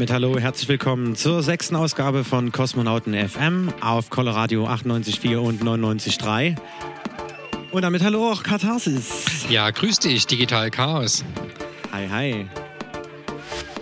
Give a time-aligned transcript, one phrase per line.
[0.00, 6.56] Damit hallo, herzlich willkommen zur sechsten Ausgabe von Kosmonauten FM auf Coloradio 98.4 und 99.3.
[7.70, 9.44] Und damit hallo auch Katharsis.
[9.50, 11.22] Ja, grüß dich, Digital Chaos.
[11.92, 12.46] Hi, hi.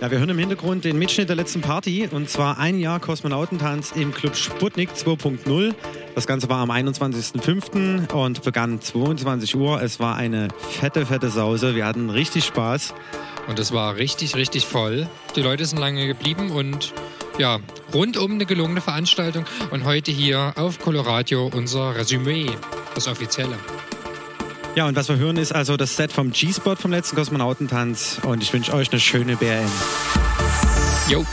[0.01, 3.93] Ja, wir hören im Hintergrund den Mitschnitt der letzten Party und zwar ein Jahr Kosmonautentanz
[3.93, 5.73] im Club Sputnik 2.0.
[6.15, 8.11] Das Ganze war am 21.05.
[8.11, 9.81] und begann 22 Uhr.
[9.81, 11.75] Es war eine fette, fette Sause.
[11.75, 12.93] Wir hatten richtig Spaß.
[13.49, 15.09] Und es war richtig, richtig voll.
[15.35, 16.93] Die Leute sind lange geblieben und
[17.39, 17.59] ja,
[17.91, 19.43] rundum eine gelungene Veranstaltung.
[19.71, 22.51] Und heute hier auf Coloradio unser Resümee,
[22.93, 23.57] das offizielle.
[24.75, 28.21] Ja, und was wir hören ist also das Set vom G-Spot vom letzten Kosmonautentanz.
[28.23, 29.65] Und ich wünsche euch eine schöne BRN.
[31.09, 31.25] Jo.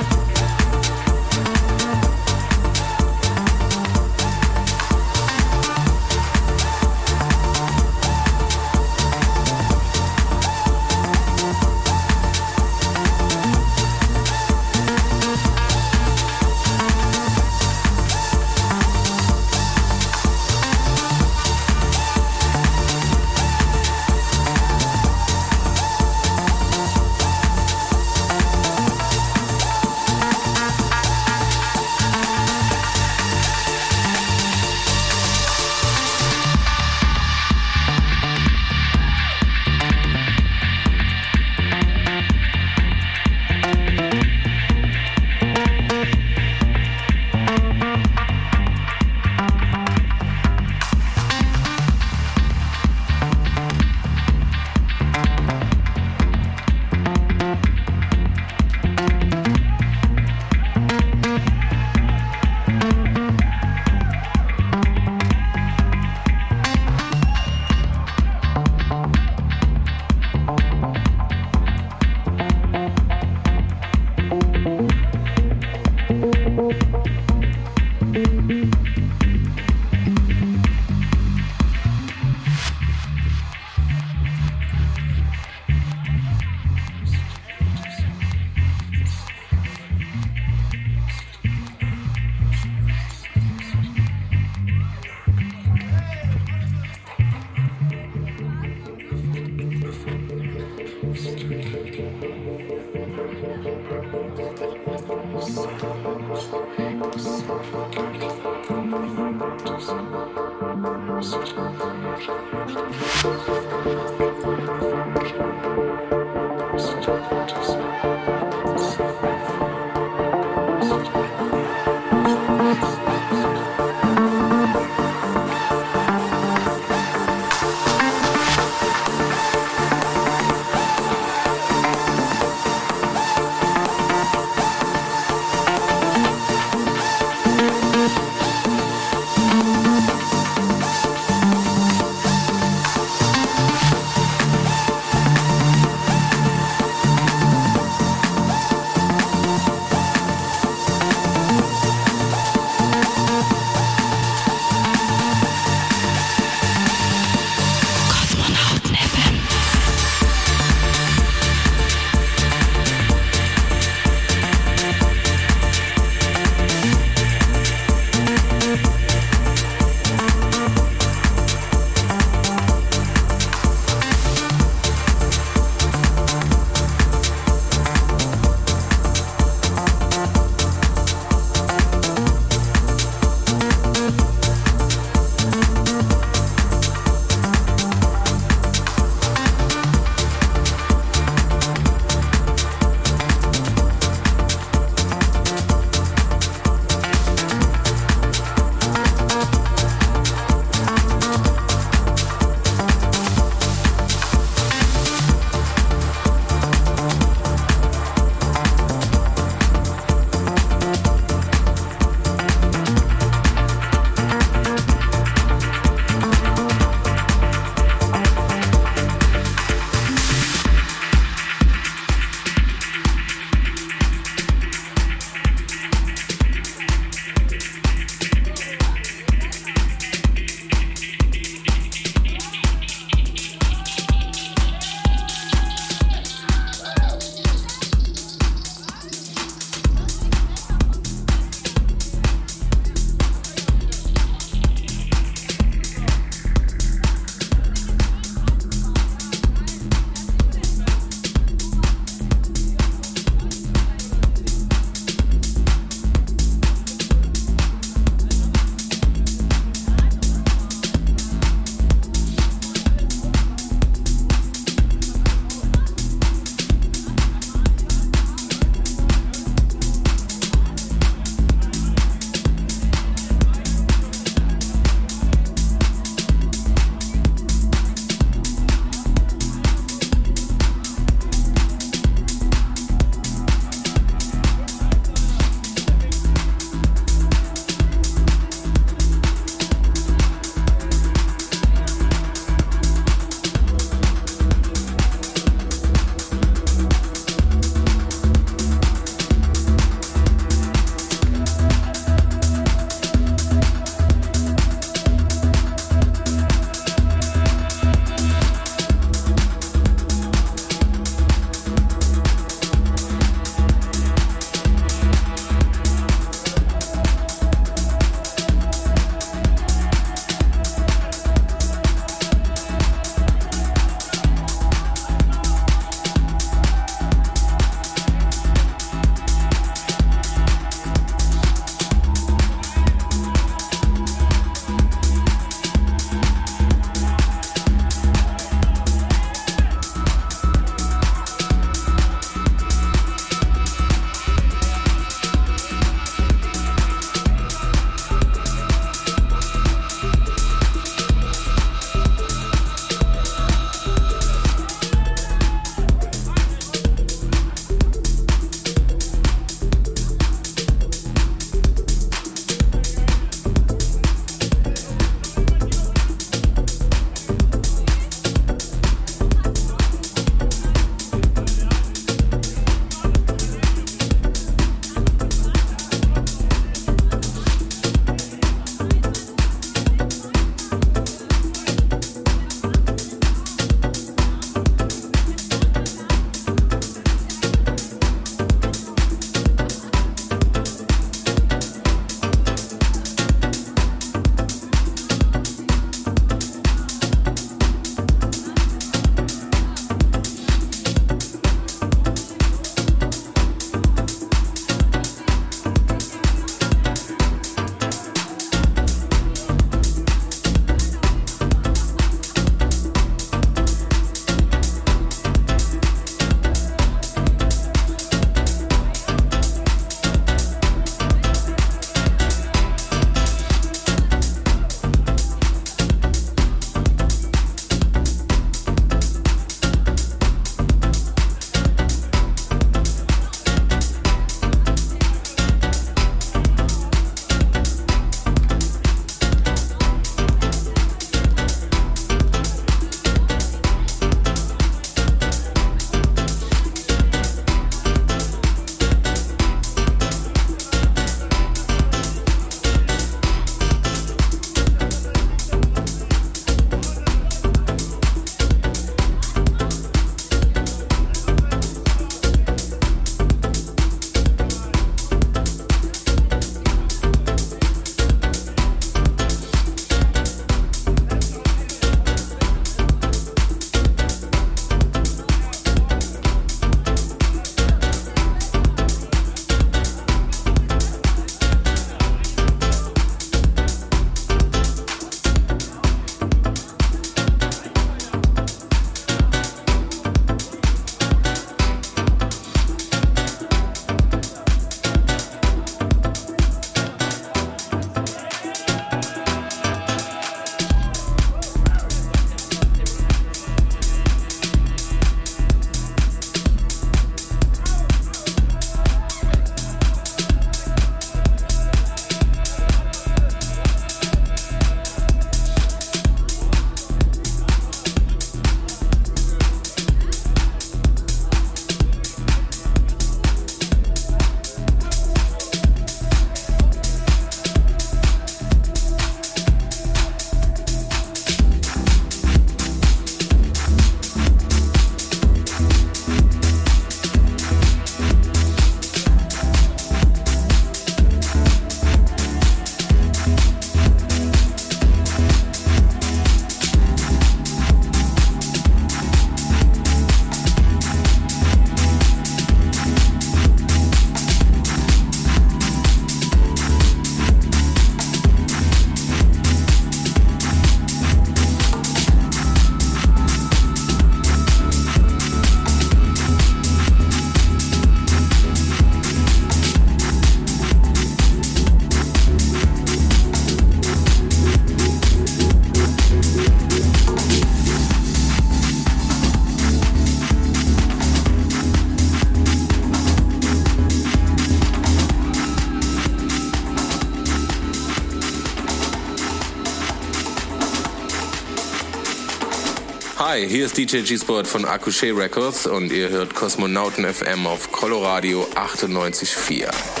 [593.51, 600.00] Hier ist DJ G-Sport von Akushe Records und ihr hört Kosmonauten FM auf Coloradio 98.4.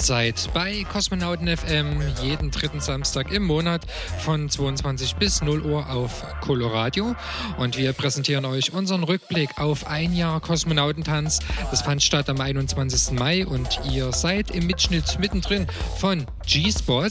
[0.00, 3.82] Ihr seid bei Kosmonauten FM jeden dritten Samstag im Monat
[4.20, 7.14] von 22 bis 0 Uhr auf Coloradio
[7.58, 11.40] und wir präsentieren euch unseren Rückblick auf ein Jahr Kosmonautentanz.
[11.70, 13.18] Das fand statt am 21.
[13.18, 15.66] Mai und ihr seid im Mitschnitt mittendrin
[15.98, 17.10] von G-Spot.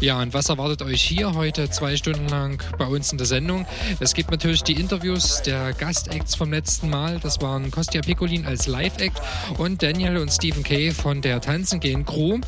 [0.00, 3.64] Ja, und was erwartet euch hier heute zwei Stunden lang bei uns in der Sendung?
[3.98, 7.18] Es gibt natürlich die Interviews der Gastacts vom letzten Mal.
[7.18, 9.22] Das waren Kostja Piccolin als Live-Act
[9.56, 12.38] und Daniel und Stephen Kay von der Tanzen gehen Crew.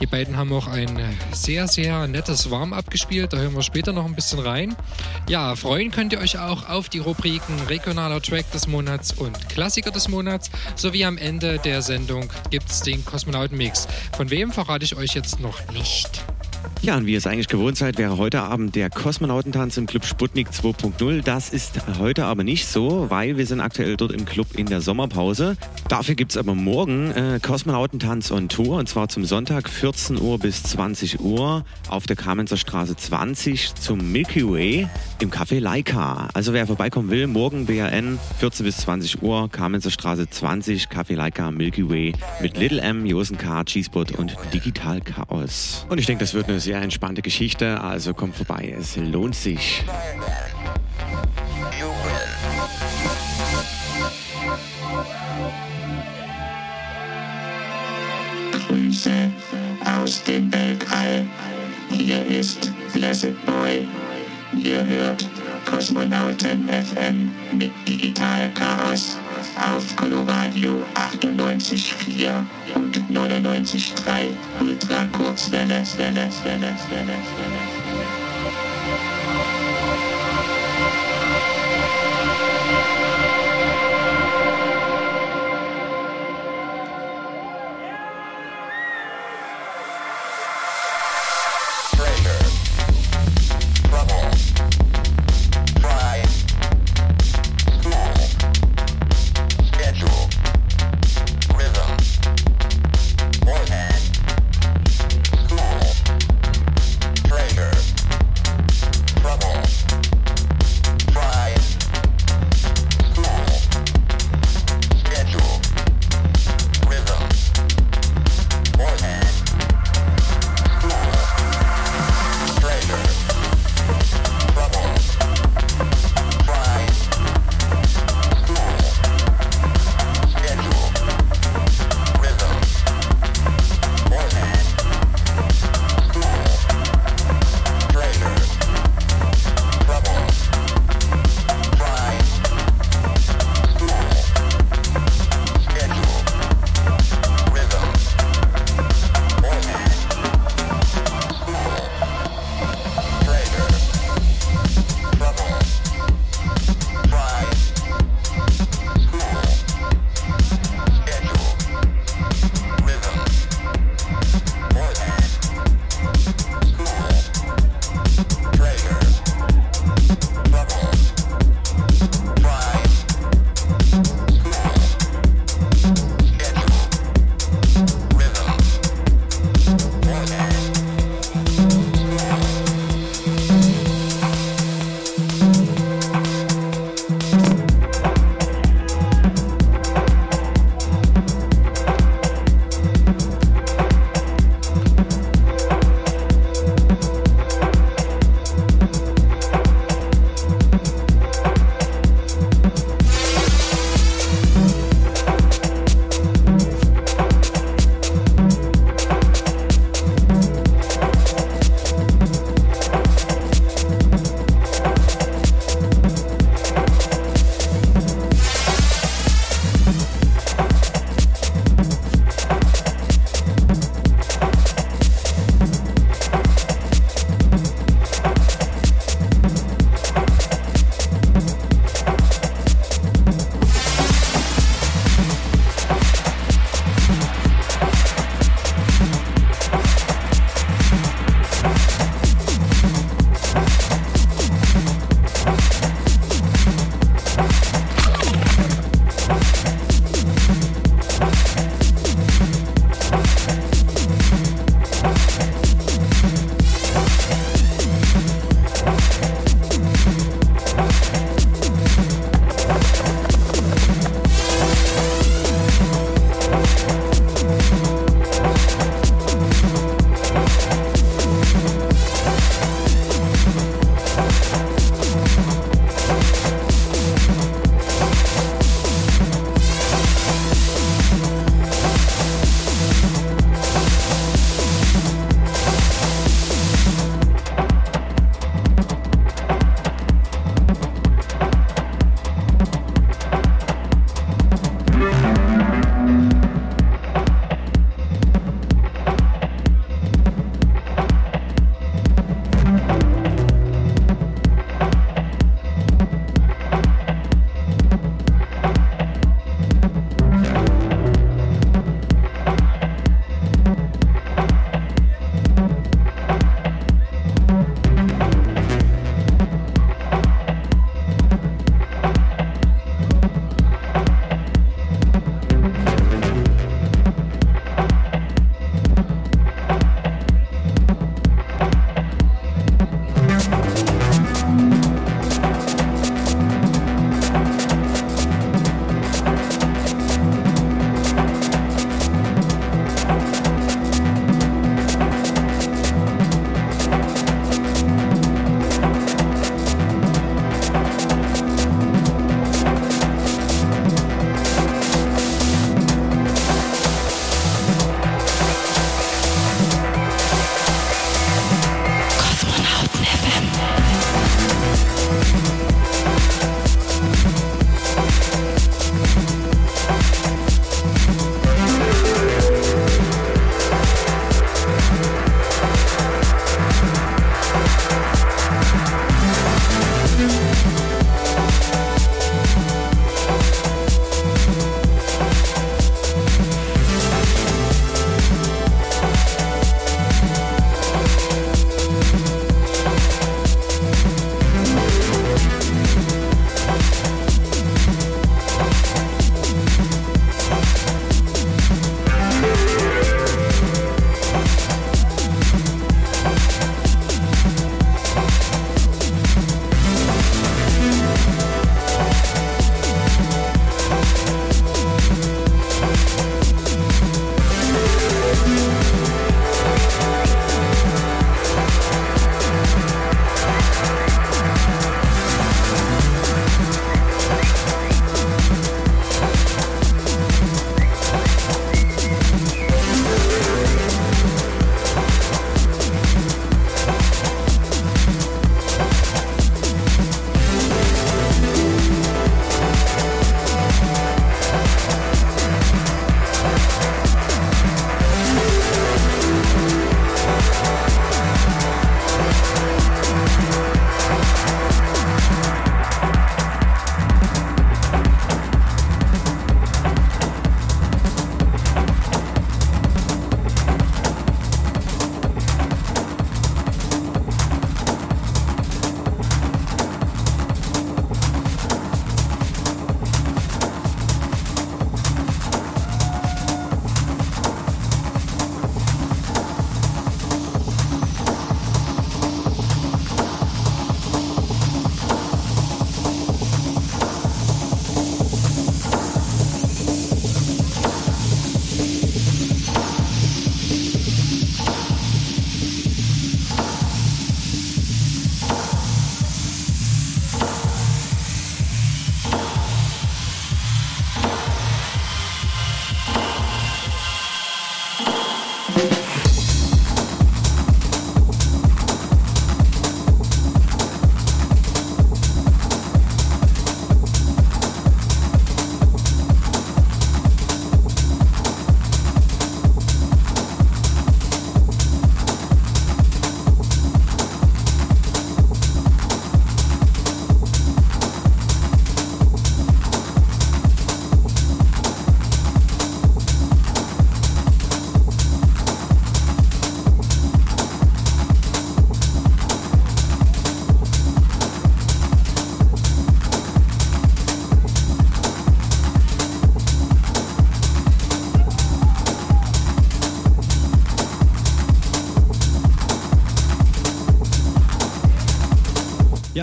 [0.00, 0.98] Die beiden haben auch ein
[1.32, 3.32] sehr, sehr nettes Warm-up gespielt.
[3.32, 4.74] Da hören wir später noch ein bisschen rein.
[5.28, 9.92] Ja, freuen könnt ihr euch auch auf die Rubriken regionaler Track des Monats und Klassiker
[9.92, 10.50] des Monats.
[10.74, 13.86] Sowie am Ende der Sendung gibt es den Kosmonauten-Mix.
[14.16, 16.25] Von wem verrate ich euch jetzt noch nicht.
[16.86, 20.04] Ja, und wie ihr es eigentlich gewohnt seid, wäre heute Abend der Kosmonautentanz im Club
[20.04, 21.20] Sputnik 2.0.
[21.20, 24.80] Das ist heute aber nicht so, weil wir sind aktuell dort im Club in der
[24.80, 25.56] Sommerpause.
[25.88, 30.38] Dafür gibt es aber morgen äh, Kosmonautentanz on Tour und zwar zum Sonntag 14 Uhr
[30.38, 34.88] bis 20 Uhr auf der Kamenzer Straße 20 zum Milky Way
[35.20, 36.28] im Café Laika.
[36.34, 41.50] Also wer vorbeikommen will, morgen BRN 14 bis 20 Uhr, Kamenzer Straße 20, Café Laika,
[41.50, 45.84] Milky Way mit Little M, Josen K, G-Spot und Digital Chaos.
[45.88, 49.84] Und ich denke, das wird eine sehr entspannte Geschichte, also kommt vorbei, es lohnt sich.
[58.52, 59.30] Grüße
[59.84, 61.26] aus dem Weltall.
[61.90, 63.86] Hier ist Blessed Boy.
[64.56, 65.28] Ihr hört
[65.64, 69.18] Kosmonauten FM mit Digital Chaos
[69.56, 74.28] auf Coloradio 98.4 und 99.3
[74.60, 77.75] Ultra Kurzwelle, Welle, Welle, Welle, Welle.
[77.75, 77.75] Pressure.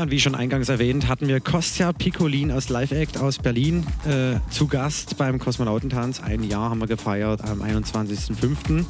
[0.03, 4.35] Und wie schon eingangs erwähnt, hatten wir Kostja Piccolin aus Live Act aus Berlin äh,
[4.51, 6.21] zu Gast beim Kosmonautentanz.
[6.21, 8.83] Ein Jahr haben wir gefeiert am 21.05.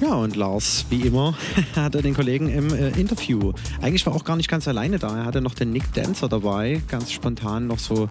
[0.00, 1.36] Ja, und Lars, wie immer,
[1.76, 3.52] hatte den Kollegen im äh, Interview.
[3.82, 5.18] Eigentlich war auch gar nicht ganz alleine da.
[5.18, 8.08] Er hatte noch den Nick Dancer dabei, ganz spontan noch so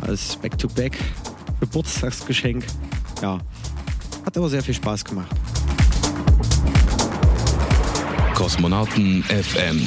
[0.00, 0.98] als Back-to-Back
[1.60, 2.66] Geburtstagsgeschenk.
[3.22, 3.38] Ja,
[4.24, 5.30] hat aber sehr viel Spaß gemacht.
[8.34, 9.80] Kosmonauten FM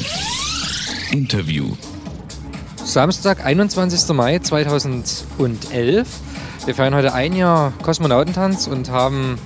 [1.11, 1.75] Interview.
[2.83, 4.15] Samstag, 21.
[4.15, 6.07] Mai 2011.
[6.65, 9.39] Wir feiern heute ein Jahr Kosmonautentanz und haben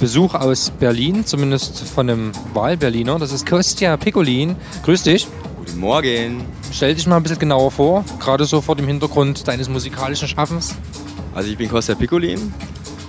[0.00, 3.18] Besuch aus Berlin, zumindest von einem Wahlberliner.
[3.18, 4.56] Das ist Kostja Piccolin.
[4.84, 5.26] Grüß dich.
[5.56, 6.44] Guten Morgen.
[6.72, 10.74] Stell dich mal ein bisschen genauer vor, gerade so vor dem Hintergrund deines musikalischen Schaffens.
[11.34, 12.52] Also ich bin Kostja Piccolin,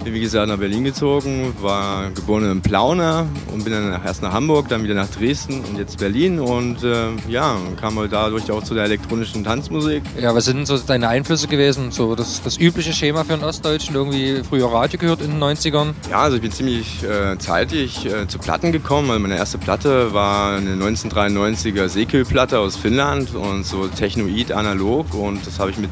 [0.04, 4.32] bin wie gesagt nach Berlin gezogen, war geboren in Plauna und bin dann erst nach
[4.32, 8.64] Hamburg, dann wieder nach Dresden und jetzt Berlin und äh, ja, kam halt dadurch auch
[8.64, 10.04] zu der elektronischen Tanzmusik.
[10.20, 11.92] Ja, was sind denn so deine Einflüsse gewesen?
[11.92, 15.94] So das, das übliche Schema für einen Ostdeutschen, irgendwie früher Radio gehört in den 90ern?
[16.10, 19.10] Ja, also ich bin ziemlich äh, zeitig äh, zu Platten gekommen.
[19.10, 25.46] Also meine erste Platte war eine 1993er Sekel-Platte aus Finnland und so Technoid analog und
[25.46, 25.92] das habe ich mit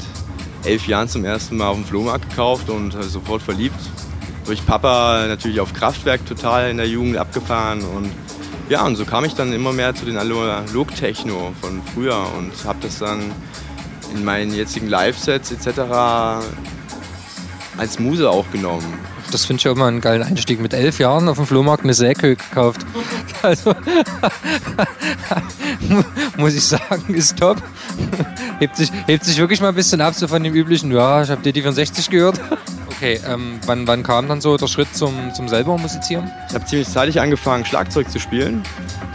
[0.68, 3.80] elf Jahren zum ersten Mal auf dem Flohmarkt gekauft und äh, sofort verliebt.
[4.46, 8.10] Durch Papa natürlich auf Kraftwerk total in der Jugend abgefahren und
[8.70, 12.80] ja, und so kam ich dann immer mehr zu den Analog-Techno von früher und habe
[12.82, 13.32] das dann
[14.14, 15.80] in meinen jetzigen Live-Sets etc.
[17.78, 18.94] als Muse auch genommen.
[19.32, 20.60] Das finde ich auch immer einen geilen Einstieg.
[20.60, 22.86] Mit elf Jahren auf dem Flohmarkt eine Säge gekauft.
[23.48, 23.74] Also,
[26.38, 27.56] muss ich sagen, ist top.
[28.60, 31.30] hebt, sich, hebt sich wirklich mal ein bisschen ab so von dem üblichen, ja, ich
[31.30, 32.42] habe DD64 gehört.
[32.88, 36.30] Okay, ähm, wann, wann kam dann so der Schritt zum, zum selber musizieren?
[36.50, 38.64] Ich habe ziemlich zeitig angefangen, Schlagzeug zu spielen,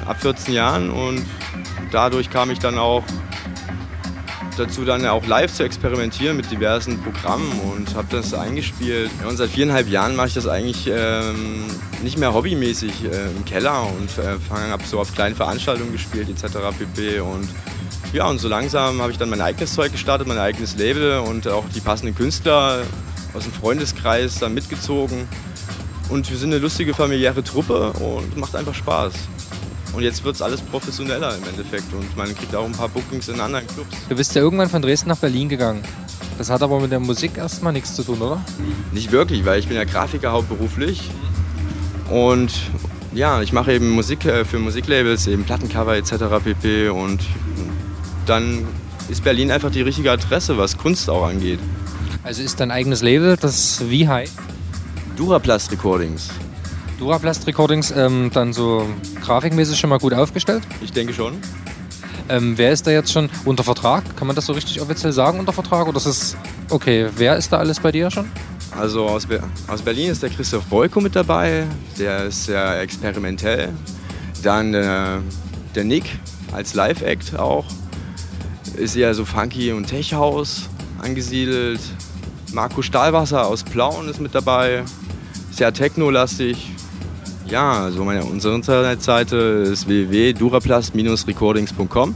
[0.06, 1.22] ab 14 Jahren und
[1.90, 3.04] dadurch kam ich dann auch
[4.56, 9.10] dazu, dann auch live zu experimentieren mit diversen Programmen und habe das eingespielt.
[9.28, 11.64] Und seit viereinhalb Jahren mache ich das eigentlich ähm,
[12.02, 16.58] nicht mehr hobbymäßig äh, im Keller und äh, ab so auf kleinen Veranstaltungen gespielt etc.
[16.78, 17.20] pp.
[17.20, 17.48] Und
[18.12, 21.48] ja, und so langsam habe ich dann mein eigenes Zeug gestartet, mein eigenes Label und
[21.48, 22.82] auch die passenden Künstler
[23.34, 25.28] aus dem Freundeskreis dann mitgezogen.
[26.10, 29.14] Und wir sind eine lustige familiäre Truppe und macht einfach Spaß.
[29.92, 33.28] Und jetzt wird es alles professioneller im Endeffekt und man kriegt auch ein paar Bookings
[33.28, 33.94] in anderen Clubs.
[34.09, 35.83] Du bist ja irgendwann von Dresden nach Berlin gegangen.
[36.38, 38.42] Das hat aber mit der Musik erstmal nichts zu tun, oder?
[38.92, 41.11] Nicht wirklich, weil ich bin ja Grafiker hauptberuflich
[42.11, 42.52] und
[43.14, 46.14] ja, ich mache eben Musik äh, für Musiklabels, eben Plattencover etc.
[46.42, 46.88] pp.
[46.88, 47.20] Und
[48.26, 48.66] dann
[49.09, 51.59] ist Berlin einfach die richtige Adresse, was Kunst auch angeht.
[52.22, 54.35] Also ist dein eigenes Label, das wie heißt?
[55.16, 56.31] Duraplast Recordings.
[57.02, 58.86] Duraplast Recordings ähm, dann so
[59.20, 60.62] grafikmäßig schon mal gut aufgestellt.
[60.80, 61.36] Ich denke schon.
[62.28, 64.04] Ähm, wer ist da jetzt schon unter Vertrag?
[64.16, 65.88] Kann man das so richtig offiziell sagen unter Vertrag?
[65.88, 66.36] Oder ist es
[66.70, 67.08] okay?
[67.16, 68.30] Wer ist da alles bei dir schon?
[68.78, 71.66] Also aus, Be aus Berlin ist der Christoph Boyko mit dabei,
[71.98, 73.70] der ist sehr experimentell.
[74.44, 75.18] Dann äh,
[75.74, 76.04] der Nick
[76.52, 77.64] als Live-Act auch,
[78.76, 80.68] ist eher so funky und Tech-House
[81.00, 81.80] angesiedelt.
[82.52, 84.84] Marco Stahlwasser aus Plauen ist mit dabei,
[85.50, 86.70] sehr technolastig.
[87.52, 92.14] Ja, also meine, unsere Internetseite ist www.duraplast-recordings.com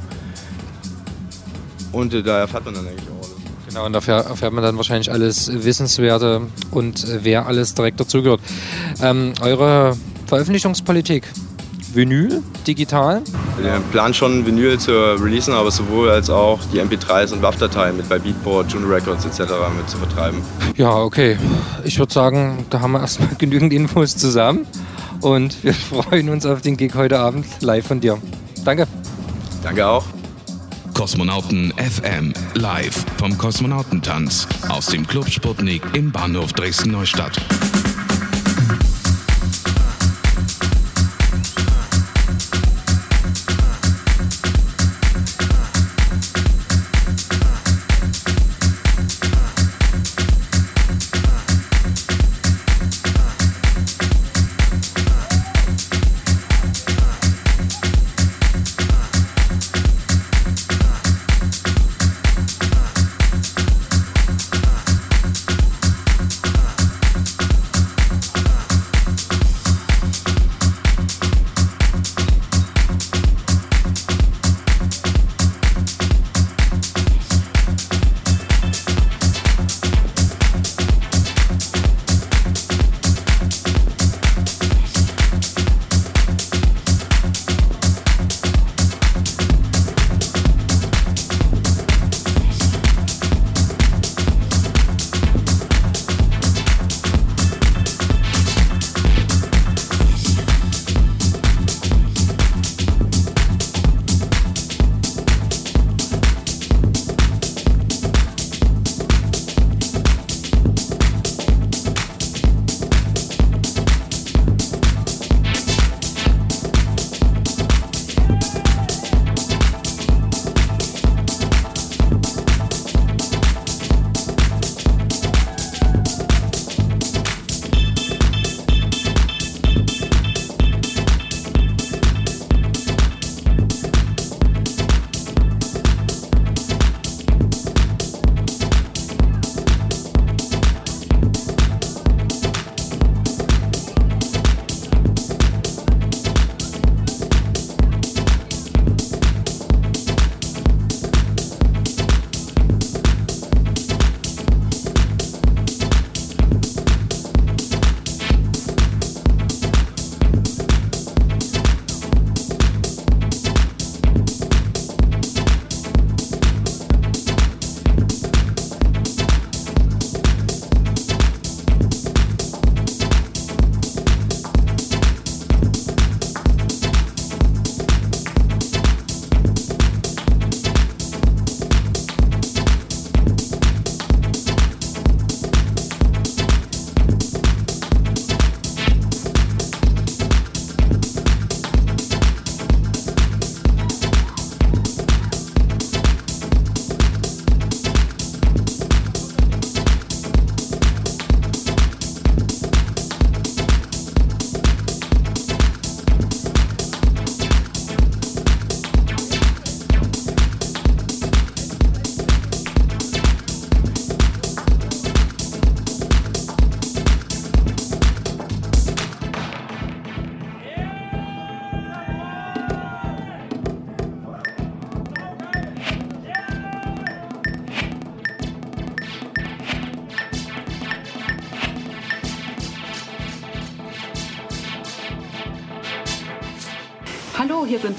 [1.93, 3.35] und äh, da erfährt man dann eigentlich auch alles.
[3.69, 8.41] Genau, und dafür erfährt man dann wahrscheinlich alles Wissenswerte und äh, wer alles direkt dazugehört.
[9.03, 11.25] Ähm, eure Veröffentlichungspolitik?
[11.93, 13.21] Vinyl, digital?
[13.61, 18.09] Wir planen schon Vinyl zu releasen, aber sowohl als auch die MP3s und WAV-Dateien mit
[18.09, 19.41] bei Beatport, Juno Records etc.
[19.77, 20.41] mit zu vertreiben.
[20.79, 21.37] Ja, okay.
[21.85, 24.67] Ich würde sagen, da haben wir erstmal genügend Infos zusammen
[25.21, 28.19] und wir freuen uns auf den Gig heute Abend live von dir.
[28.65, 28.87] Danke.
[29.63, 30.05] Danke auch.
[30.95, 37.39] Kosmonauten FM live vom Kosmonautentanz aus dem Club Sputnik im Bahnhof Dresden-Neustadt.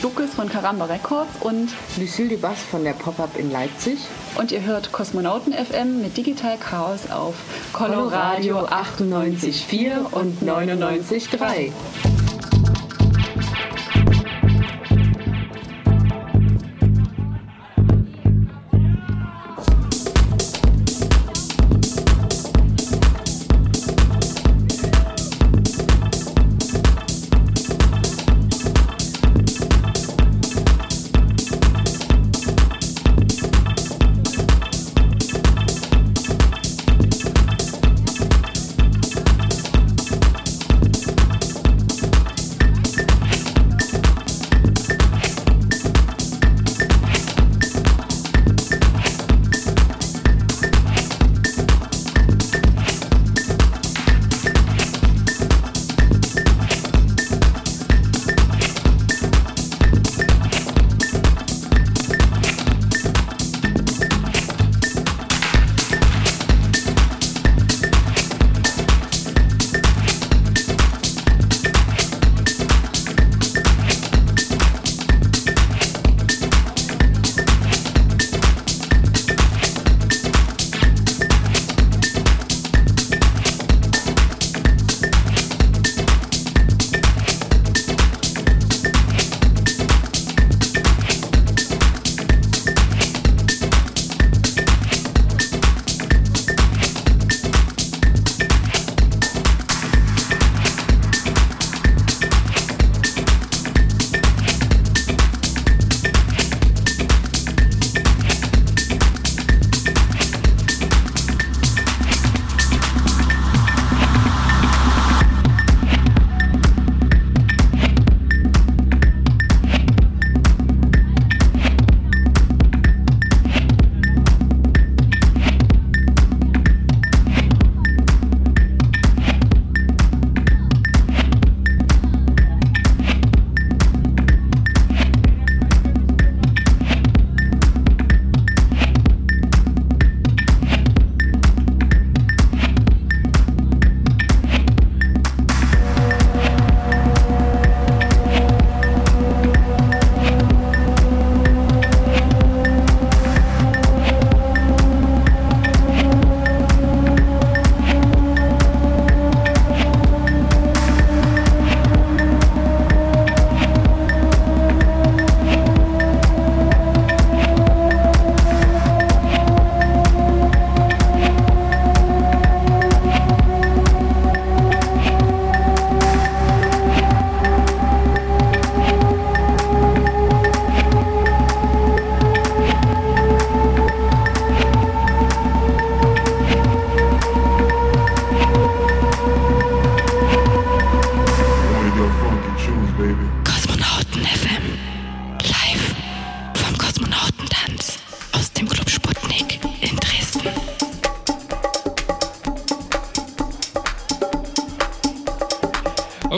[0.02, 4.00] Lukas von Karamba Records und Lucille Dubas von der Pop-Up in Leipzig.
[4.38, 7.36] Und ihr hört Kosmonauten FM mit Digital Chaos auf
[7.74, 11.72] Coloradio 98.4 und 99.3.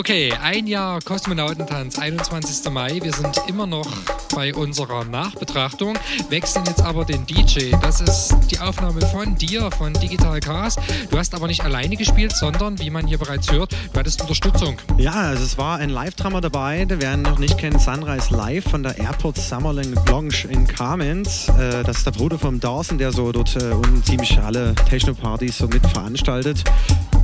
[0.10, 2.72] Okay, ein Jahr Kosmonautentanz, 21.
[2.72, 3.00] Mai.
[3.00, 3.86] Wir sind immer noch
[4.34, 6.00] bei unserer Nachbetrachtung,
[6.30, 7.70] wechseln jetzt aber den DJ.
[7.80, 10.78] Das ist die Aufnahme von dir, von Digital Cars.
[11.12, 14.80] Du hast aber nicht alleine gespielt, sondern, wie man hier bereits hört, du hattest Unterstützung.
[14.98, 18.82] Ja, also es war ein Live-Drummer dabei, wer ihn noch nicht kennt, Sunrise Live von
[18.82, 21.50] der Airport Summer Lounge in Kamenz.
[21.50, 25.60] Äh, das ist der Bruder vom Dawson, der so dort äh, unten ziemlich alle Techno-Partys
[25.60, 26.64] so mit veranstaltet.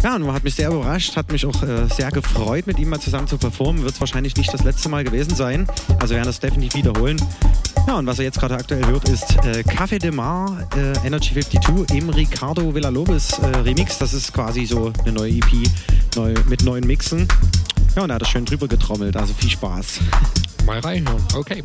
[0.05, 2.99] Ja, und hat mich sehr überrascht, hat mich auch äh, sehr gefreut, mit ihm mal
[2.99, 3.81] zusammen zu performen.
[3.81, 5.65] Wird es wahrscheinlich nicht das letzte Mal gewesen sein.
[5.99, 7.19] Also werden das definitiv wiederholen.
[7.87, 11.33] Ja, und was ihr jetzt gerade aktuell hört, ist äh, Café de Mar äh, Energy
[11.33, 13.97] 52 im Ricardo Villalobos äh, Remix.
[13.97, 15.67] Das ist quasi so eine neue EP
[16.15, 17.27] neu, mit neuen Mixen.
[17.95, 20.01] Ja, und er hat das schön drüber getrommelt, also viel Spaß.
[20.67, 21.23] Mal reinhören.
[21.33, 21.63] Okay.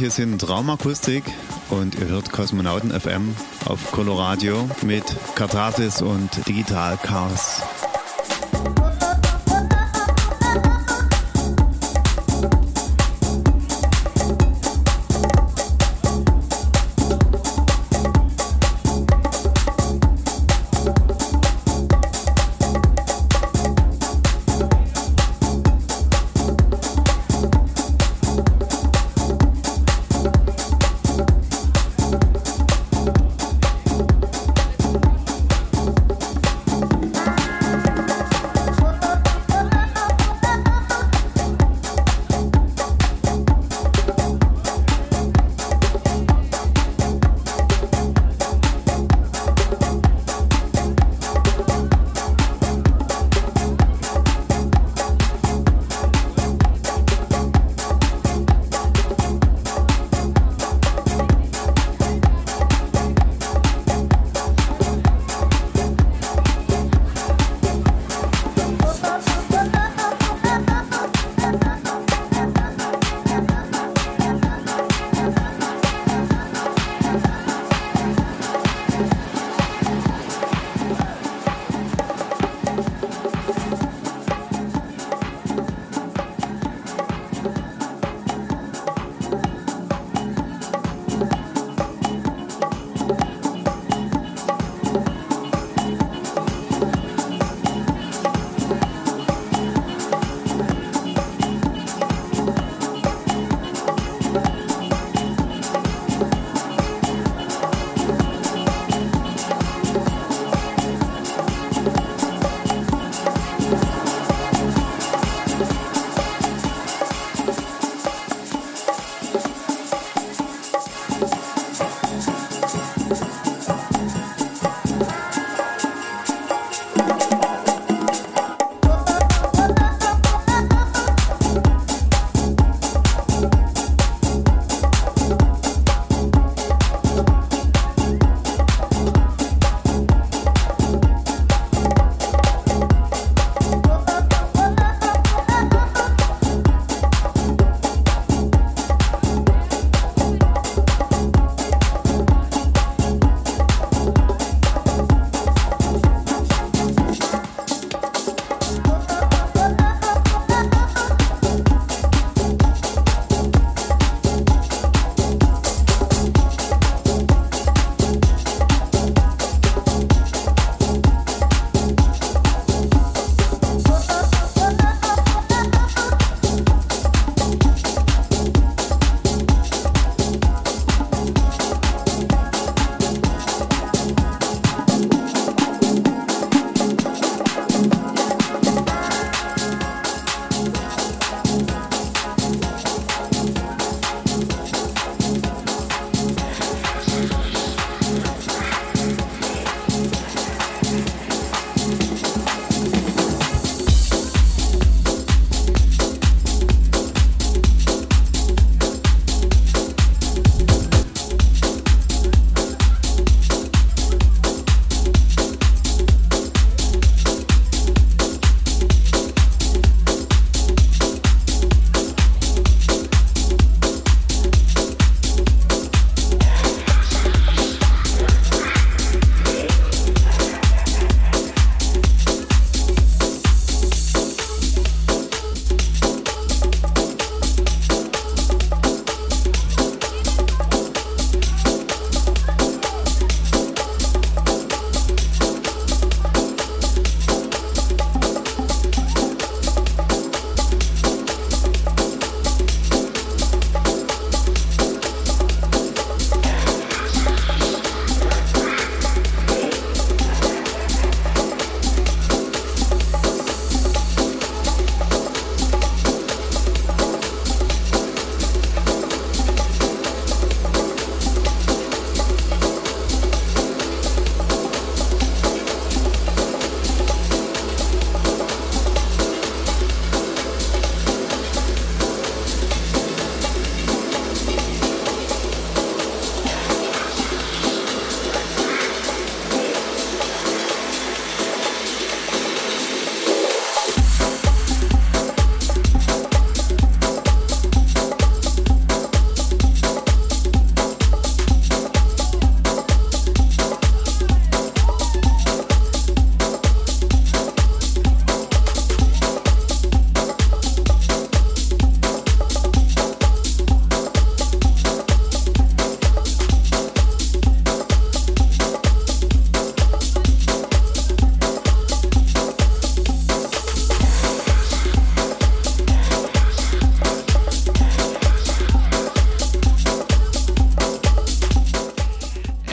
[0.00, 1.24] Hier sind Traumakustik
[1.68, 3.36] und ihr hört Kosmonauten FM
[3.66, 7.60] auf Coloradio mit Katharsis und Digital Chaos.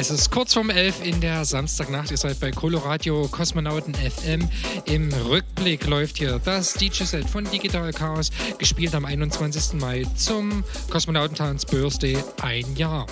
[0.10, 2.12] Es ist kurz vorm 11 in der Samstagnacht.
[2.12, 4.48] Ihr seid bei Coloradio Kosmonauten FM.
[4.86, 9.82] Im Rückblick läuft hier das DJ-Set von Digital Chaos, gespielt am 21.
[9.82, 13.06] Mai zum Kosmonautentanz Birthday ein Jahr.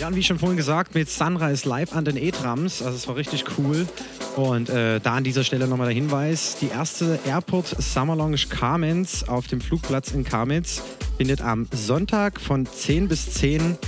[0.00, 2.82] Ja, und wie schon vorhin gesagt, mit Sunrise live an den E-Trams.
[2.82, 3.86] Also es war richtig cool.
[4.34, 9.22] Und äh, da an dieser Stelle nochmal der Hinweis, die erste Airport Summer Lounge Kamenz
[9.22, 10.82] auf dem Flugplatz in Kamenz
[11.16, 13.78] findet am Sonntag von 10 bis 10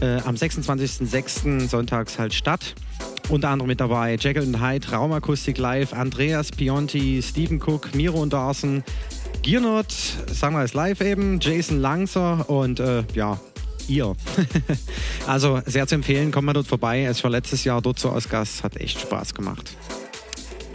[0.00, 1.68] äh, am 26.06.
[1.68, 2.74] sonntags halt statt.
[3.28, 8.32] Unter anderem mit dabei Jekyll and Hyde, Raumakustik Live, Andreas Pionti, Stephen Cook, Miro und
[8.32, 8.84] Darsen,
[9.42, 9.90] Giernot,
[10.32, 13.40] Sunrise Live eben, Jason Langser und äh, ja,
[13.88, 14.14] ihr.
[15.26, 17.04] also sehr zu empfehlen, kommt mal dort vorbei.
[17.04, 19.76] Es war letztes Jahr dort so als Gast, hat echt Spaß gemacht.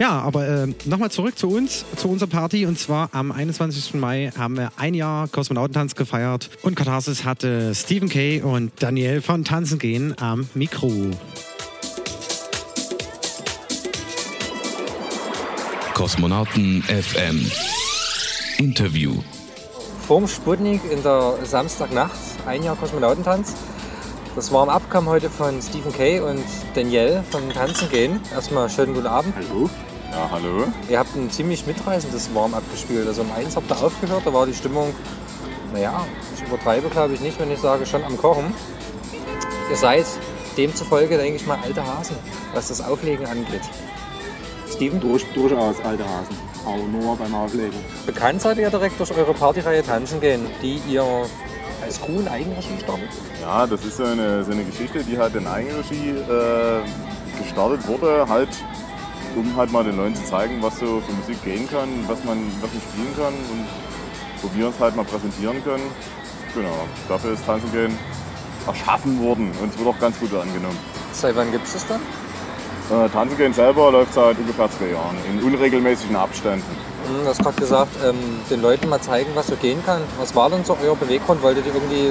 [0.02, 2.66] Ja, aber äh, nochmal zurück zu uns, zu unserer Party.
[2.66, 3.94] Und zwar am 21.
[3.94, 6.50] Mai haben wir ein Jahr Kosmonautentanz gefeiert.
[6.62, 10.90] Und Katharsis hatte Stephen Kay und Daniel von Tanzen gehen am Mikro.
[15.94, 17.48] Kosmonauten FM
[18.58, 19.22] Interview
[20.08, 23.54] Vorm Sputnik in der Samstagnacht, ein Jahr Kosmonautentanz.
[24.34, 26.42] Das Warm-up kam heute von Stephen Kay und
[26.74, 28.18] Danielle von Tanzen gehen.
[28.34, 29.32] Erstmal schönen guten Abend.
[29.36, 29.70] Hallo.
[30.12, 30.66] Ja, hallo.
[30.90, 33.06] Ihr habt ein ziemlich mitreißendes Warm-up gespielt.
[33.06, 34.94] Also um eins habt ihr aufgehört, da war die Stimmung,
[35.72, 36.04] naja,
[36.36, 38.52] ich übertreibe glaube ich nicht, wenn ich sage, schon am Kochen.
[39.70, 40.04] Ihr seid
[40.58, 42.16] demzufolge, denke ich mal, alte Hasen,
[42.52, 43.62] was das Auflegen angeht.
[44.70, 45.00] Steven?
[45.00, 46.36] Durch, durchaus alte Hasen,
[46.66, 47.78] aber nur beim Auflegen.
[48.04, 51.06] Bekannt seid ihr direkt durch eure Partyreihe Tanzen gehen, die ihr
[51.82, 53.08] als Crew in Eigenregie startet.
[53.40, 56.82] Ja, das ist so eine, so eine Geschichte, die halt in Eigenregie äh,
[57.42, 58.50] gestartet wurde, halt
[59.36, 62.38] um halt mal den Leuten zu zeigen, was so für Musik gehen kann, was man,
[62.60, 63.66] was man spielen kann und
[64.42, 65.84] wo wir uns halt mal präsentieren können.
[66.54, 67.98] Genau, dafür ist Tanzen gehen
[68.66, 70.78] erschaffen worden und es wird auch ganz gut angenommen.
[71.12, 72.00] Seit wann gibt es das dann?
[72.90, 76.64] Äh, Tanzen gehen selber läuft seit ungefähr zwei Jahren, in unregelmäßigen Abständen.
[77.06, 78.16] Hm, Du hast gerade gesagt, ähm,
[78.50, 80.02] den Leuten mal zeigen, was so gehen kann.
[80.18, 81.42] Was war denn so euer Beweggrund?
[81.42, 82.10] Wolltet ihr irgendwie,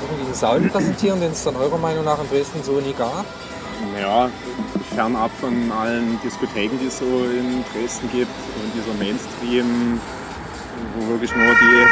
[0.00, 3.24] irgendwie einen Sound präsentieren, den es dann eurer Meinung nach in Dresden so nie gab?
[3.98, 4.30] Ja,
[4.94, 10.00] fernab von allen Diskotheken, die es so in Dresden gibt und dieser Mainstream,
[10.96, 11.86] wo wirklich nur die,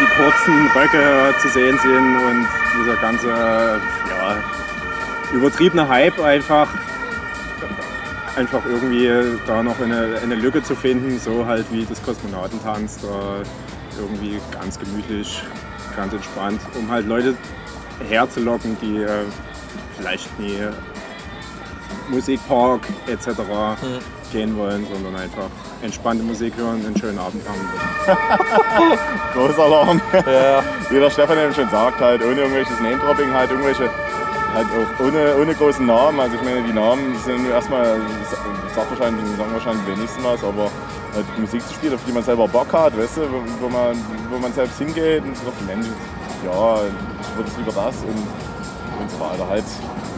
[0.00, 2.48] die kurzen Röcke zu sehen sind und
[2.80, 4.36] dieser ganze ja,
[5.32, 6.68] übertriebene Hype einfach,
[8.36, 9.10] einfach irgendwie
[9.46, 13.42] da noch eine, eine Lücke zu finden, so halt wie das Kosmonautentanz, da
[14.00, 15.42] irgendwie ganz gemütlich,
[15.96, 17.34] ganz entspannt, um halt Leute
[18.08, 19.24] herzulocken, die äh,
[19.96, 20.56] vielleicht nie
[22.10, 23.40] Musikpark etc.
[24.32, 25.48] gehen wollen, sondern einfach
[25.82, 28.98] entspannte Musik hören und einen schönen Abend haben.
[29.34, 30.00] Großer Alarm.
[30.12, 30.62] Ja.
[30.90, 33.90] Wie der Stefan eben schon sagt, halt ohne irgendwelches Name-Dropping, halt irgendwelche,
[34.54, 36.20] halt auch ohne, ohne großen Namen.
[36.20, 38.00] Also ich meine, die Namen sind erstmal,
[38.74, 40.70] sagt wahrscheinlich, sagen wahrscheinlich am wenigsten was, aber
[41.14, 43.96] halt Musik zu spielen, auf die man selber Bock hat, weißt du, wo, wo man,
[44.30, 45.86] wo man selbst hingeht und sagt, Mensch,
[46.44, 46.76] ja,
[47.20, 48.51] ich würde es lieber das und,
[49.00, 49.48] und so weiter.
[49.48, 49.64] Halt,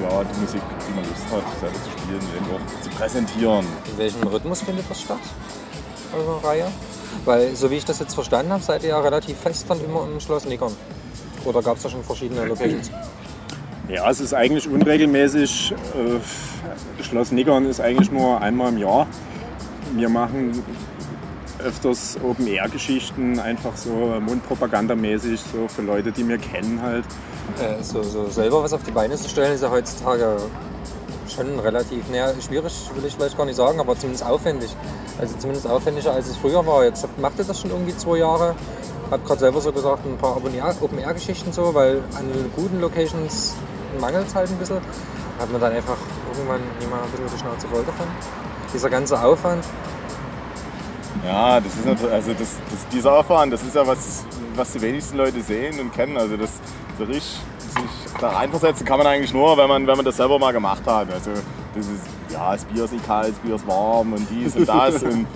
[0.03, 2.21] ja, die Musik, die man Lust hat, selber zu spielen
[2.53, 3.67] auch zu präsentieren.
[3.91, 5.19] In welchem Rhythmus findet das statt?
[6.17, 6.67] Eure Reihe?
[7.25, 10.05] Weil, so wie ich das jetzt verstanden habe, seid ihr ja relativ fest dann immer
[10.05, 10.73] im Schloss Nickern.
[11.45, 12.91] Oder gab es da schon verschiedene Locations?
[13.89, 15.73] Ja, es ist eigentlich unregelmäßig.
[15.73, 19.07] Äh, Schloss Nickern ist eigentlich nur einmal im Jahr.
[19.93, 20.63] Wir machen
[21.65, 23.91] öfters Open-Air-Geschichten, einfach so
[24.21, 27.05] mundpropagandamäßig, so für Leute, die wir kennen halt.
[27.59, 30.37] Äh, so, so selber was auf die Beine zu stellen, ist ja heutzutage
[31.35, 34.75] schon relativ, naja, schwierig will ich vielleicht gar nicht sagen, aber zumindest aufwendig.
[35.19, 36.85] Also zumindest aufwendiger als es früher war.
[36.85, 38.55] Jetzt macht ihr das schon irgendwie zwei Jahre.
[39.11, 43.55] Habt gerade selber so gesagt, ein paar Open-Air-Geschichten so, weil an guten Locations
[44.01, 44.79] mangelt es halt ein bisschen.
[45.39, 45.97] Hat man dann einfach
[46.33, 48.07] irgendwann jemand ein bisschen die Schnauze voll davon.
[48.73, 49.65] Dieser ganze Aufwand,
[51.25, 54.25] Ja, das ist natürlich, also das, das, dieser Aufwand, das ist ja was,
[54.57, 56.17] was die wenigsten Leute sehen und kennen.
[56.17, 56.51] Also das
[56.99, 57.39] so richtig
[57.75, 60.83] sich da reinversetzen kann man eigentlich nur, wenn man, wenn man das selber mal gemacht
[60.87, 61.13] hat.
[61.13, 61.31] Also
[61.75, 64.69] das ist, ja, das Bier ist nicht kalt, das Bier ist warm und dies und
[64.69, 65.03] das.
[65.03, 65.27] und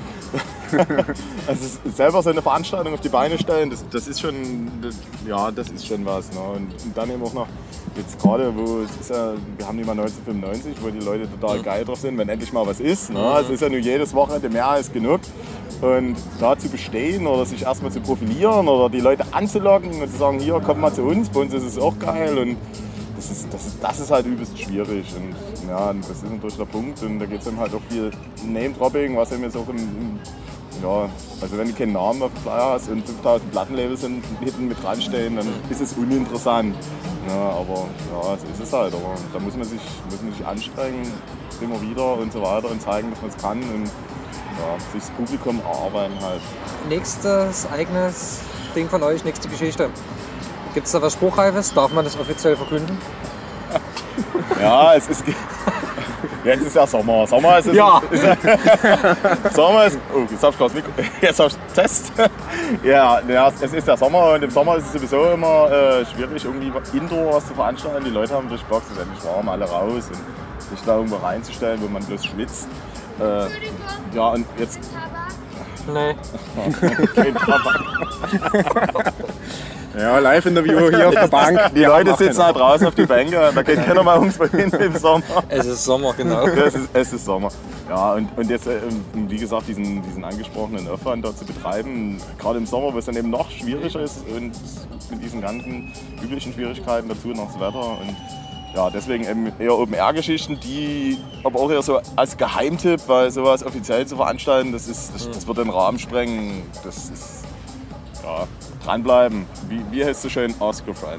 [1.47, 4.97] also selber so eine Veranstaltung auf die Beine stellen, das, das ist schon, das,
[5.27, 6.33] ja, das ist schon was.
[6.33, 6.41] Ne?
[6.41, 7.47] Und, und dann eben auch noch
[7.97, 11.63] jetzt gerade, wo es ist ja, wir haben die mal 1995, wo die Leute total
[11.63, 13.11] geil drauf sind, wenn endlich mal was ist.
[13.11, 13.39] Ne?
[13.41, 15.21] Es ist ja nur jedes Wochenende mehr als genug.
[15.81, 20.17] Und da zu bestehen oder sich erstmal zu profilieren oder die Leute anzulocken und zu
[20.17, 22.37] sagen, hier, kommt mal zu uns, bei uns ist es auch geil.
[22.37, 22.57] Und
[23.15, 25.07] das ist, das ist, das ist halt übelst schwierig.
[25.17, 27.03] Und ja, das ist natürlich der Punkt.
[27.03, 28.11] Und da geht es dann halt auch viel
[28.45, 30.21] Name-Dropping, was eben jetzt auch im, im,
[30.83, 31.09] ja,
[31.41, 35.01] also wenn du keinen Namen auf Flyer hast und 5000 Plattenlabels sind hinten mit dran
[35.01, 36.75] stehen, dann ist es uninteressant.
[37.29, 38.95] Ja, aber ja, so ist es halt.
[38.95, 41.13] Aber da muss man sich, muss man sich anstrengen,
[41.61, 45.11] immer wieder und so weiter und zeigen, dass man es kann und ja, sich das
[45.11, 46.41] Publikum erarbeiten halt.
[46.89, 48.41] Nächstes eigenes
[48.75, 49.91] Ding von euch, nächste Geschichte.
[50.75, 51.75] Gibt es da was Spruchreifes?
[51.75, 52.99] Darf man das offiziell verkünden?
[54.61, 55.23] Ja, es ist.
[56.45, 57.27] Jetzt ist ja Sommer.
[57.27, 57.75] Sommer ist es.
[57.75, 58.01] Ja.
[58.11, 58.25] Ist,
[59.55, 59.99] Sommer ist.
[60.15, 60.91] Oh, jetzt hab ich gerade das Mikro.
[61.21, 62.13] Jetzt hab ich Test.
[62.83, 66.45] Ja, ja, es ist der Sommer und im Sommer ist es sowieso immer äh, schwierig,
[66.45, 68.05] irgendwie Indoor was zu veranstalten.
[68.05, 71.17] Die Leute haben durch Bock, es ist endlich warm, alle raus und sich da irgendwo
[71.17, 72.69] reinzustellen, wo man bloß schwitzt.
[73.21, 73.47] Äh,
[74.15, 74.79] ja, und jetzt.
[75.87, 76.15] Nee.
[77.15, 79.13] Kein Tabak.
[79.97, 81.61] Ja, Live-Interview hier auf der Bank.
[81.71, 84.37] Die Wir Leute sitzen auch halt draußen auf die Bänke, da geht keiner mal ums
[84.37, 85.45] hin im Sommer.
[85.49, 86.47] Es ist Sommer, genau.
[86.47, 87.51] es, ist, es ist Sommer.
[87.89, 88.81] Ja, und, und jetzt, äh,
[89.15, 93.17] wie gesagt, diesen, diesen angesprochenen Aufwand dort zu betreiben, gerade im Sommer, wo es dann
[93.17, 94.53] eben noch schwieriger ist und
[95.11, 97.99] mit diesen ganzen üblichen Schwierigkeiten dazu noch das Wetter.
[98.01, 98.17] Und
[98.75, 104.07] ja, deswegen eben eher Open-Air-Geschichten, die aber auch eher so als Geheimtipp, weil sowas offiziell
[104.07, 106.63] zu veranstalten, das, ist, das, das wird den Rahmen sprengen.
[106.85, 107.45] Das ist,
[108.29, 108.47] ja,
[108.85, 109.47] dranbleiben.
[109.69, 110.55] Wie, wie heißt es so schön?
[110.61, 110.91] Oscar.
[110.91, 111.17] Oscar.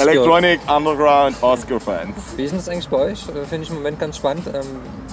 [0.00, 2.36] Electronic Underground Oscar Friends.
[2.36, 3.28] Wie ist das eigentlich bei euch?
[3.28, 4.46] Äh, Finde ich im Moment ganz spannend.
[4.48, 4.66] Ähm,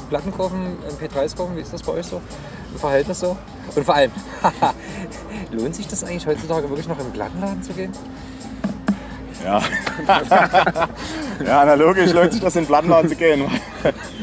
[0.10, 2.22] Plattenkurven, MP3s-Kurven, wie ist das bei euch so?
[2.74, 3.38] Im Verhältnis so?
[3.76, 4.12] Und vor allem,
[5.52, 7.92] lohnt sich das eigentlich heutzutage wirklich noch im Plattenladen zu gehen?
[9.44, 9.62] Ja.
[11.46, 13.44] ja, na logisch lohnt sich das in den Plattenladen zu gehen.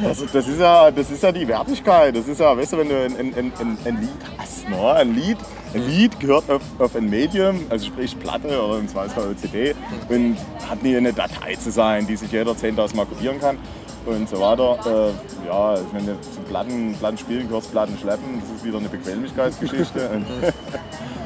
[0.02, 2.16] Das, das, ist ja, das ist ja die Wertigkeit.
[2.16, 4.92] Das ist ja, weißt du, wenn du ein, ein, ein, ein Lied hast, ne?
[4.92, 5.38] ein Lied,
[5.74, 9.74] ein Lied gehört auf, auf ein Medium, also sprich Platte oder im Zweifelsfall CD
[10.08, 10.36] und
[10.68, 13.58] hat nie eine Datei zu sein, die sich jeder 10.000 Mal kopieren kann
[14.06, 14.78] und so weiter.
[14.86, 18.88] Äh, ja, ich meine, zum Platten, Platten spielen gehört Platten schleppen, das ist wieder eine
[18.88, 20.10] Bequemlichkeitsgeschichte.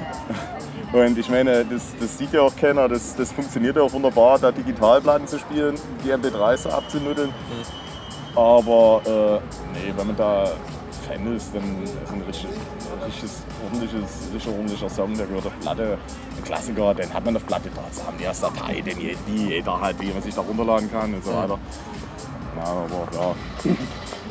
[0.92, 4.38] und, ich meine, das, das sieht ja auch keiner, das, das funktioniert ja auch wunderbar,
[4.38, 7.30] da Digitalplatten zu spielen, die MP3s so abzunuddeln.
[8.34, 9.40] Aber äh,
[9.74, 10.46] nee, wenn man da
[11.06, 12.48] Fan ist, dann ist ein richtig,
[13.06, 15.98] richtiges, ordentliches, richtig ordentlicher Song, der gehört auf Platte.
[16.36, 19.48] Ein Klassiker, den hat man auf Platte da, haben die als Datei, den je- die
[19.48, 21.58] jeder hat, wie man sich da runterladen kann und so weiter.
[22.56, 23.34] Ja, aber ja.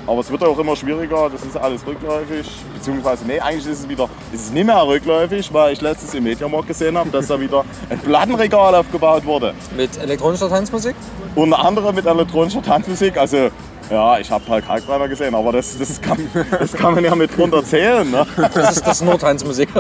[0.07, 2.47] Aber es wird auch immer schwieriger, das ist alles rückläufig.
[2.73, 6.23] Beziehungsweise, nee, eigentlich ist es wieder, ist es nicht mehr rückläufig, weil ich letztens im
[6.23, 9.53] Mediamarkt gesehen habe, dass da wieder ein Plattenregal aufgebaut wurde.
[9.75, 10.95] Mit elektronischer Tanzmusik?
[11.35, 13.17] Unter anderem mit elektronischer Tanzmusik.
[13.17, 13.49] Also,
[13.89, 16.17] ja, ich habe Paul Kalkbrenner gesehen, aber das, das, kann,
[16.57, 18.09] das kann man ja mit drunter zählen.
[18.09, 18.25] Ne?
[18.37, 19.69] Das ist das Tanzmusik.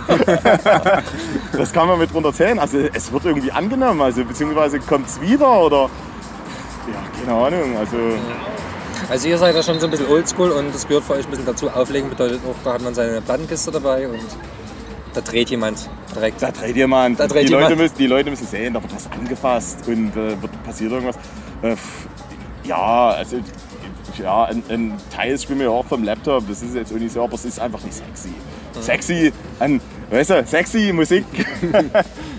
[1.53, 2.59] Das kann man mit drunter zählen.
[2.59, 5.89] Also, es wird irgendwie angenommen, also, beziehungsweise kommt es wieder oder.
[6.87, 7.77] Ja, keine Ahnung.
[7.77, 7.97] Also,
[9.09, 11.29] Also ihr seid ja schon so ein bisschen oldschool und das gehört für euch ein
[11.29, 11.69] bisschen dazu.
[11.69, 14.19] Auflegen bedeutet auch, da hat man seine Plattenkiste dabei und
[15.13, 16.41] da dreht jemand direkt.
[16.41, 17.19] Da dreht jemand.
[17.19, 17.81] Da dreht die, Leute jemand.
[17.81, 21.15] müssen, die Leute müssen sehen, da wird was angefasst und äh, wird, passiert irgendwas.
[21.61, 21.75] Äh,
[22.65, 23.37] ja, also
[24.21, 26.47] ja, ein, ein Teil spielen wir ja auch vom Laptop.
[26.49, 28.33] Das ist jetzt auch nicht so, aber es ist einfach nicht sexy.
[28.79, 29.79] Sexy, ein,
[30.09, 31.25] weißt du, sexy Musik.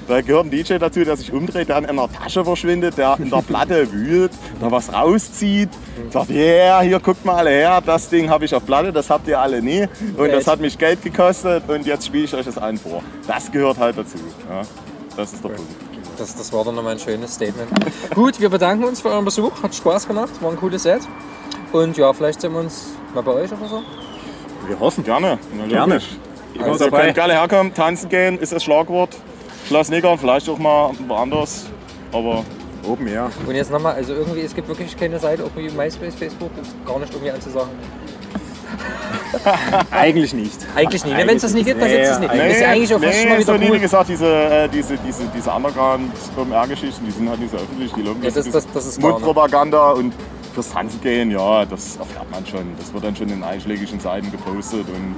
[0.09, 3.31] da gehört ein DJ dazu, der sich umdreht, der in einer Tasche verschwindet, der in
[3.31, 5.69] der Platte wühlt, da was rauszieht,
[6.11, 9.29] sagt, yeah, hier guckt mal alle her, das Ding habe ich auf Platte, das habt
[9.29, 9.87] ihr alle nie
[10.17, 13.03] und das hat mich Geld gekostet und jetzt spiele ich euch das allen vor.
[13.27, 14.19] Das gehört halt dazu.
[14.49, 14.63] Ja,
[15.17, 15.71] das ist der Punkt.
[16.17, 17.71] Das, das war dann nochmal ein schönes Statement.
[18.15, 19.53] Gut, wir bedanken uns für euren Besuch.
[19.63, 21.03] Hat Spaß gemacht, war ein cooles Set.
[21.73, 23.83] Und ja, vielleicht sehen wir uns mal bei euch oder so.
[24.67, 25.05] Wir hoffen.
[25.05, 25.39] Gerne.
[25.69, 26.01] Gerne.
[26.61, 27.05] Also, dabei.
[27.05, 29.17] könnt gerne herkommen, tanzen gehen ist das Schlagwort.
[29.71, 31.67] Neckar, vielleicht auch mal woanders.
[32.13, 32.45] Aber
[32.87, 33.31] oben, ja.
[33.47, 36.75] Und jetzt nochmal, also irgendwie, es gibt wirklich keine Seite, auch wie MySpace, Facebook, ist
[36.87, 37.69] gar nicht irgendwie anzusagen.
[39.91, 40.59] Eigentlich nicht.
[40.75, 41.17] Eigentlich nicht.
[41.17, 42.33] Wenn es das nicht gibt, dann gibt es es nicht.
[42.35, 43.75] Das ist ja eigentlich auch fast schon mal so wieder cool.
[43.75, 47.93] wie gesagt, diese, äh, diese, diese, diese Underground-OMR-Geschichten, die sind halt nicht so öffentlich.
[47.93, 49.09] Die laufen Ja, das- das- das ist ne?
[49.09, 50.13] Mundpropaganda und
[50.59, 52.67] fürs Tanzen gehen, ja, das erfährt man schon.
[52.79, 55.15] Das wird dann schon in einschlägigen Seiten gepostet und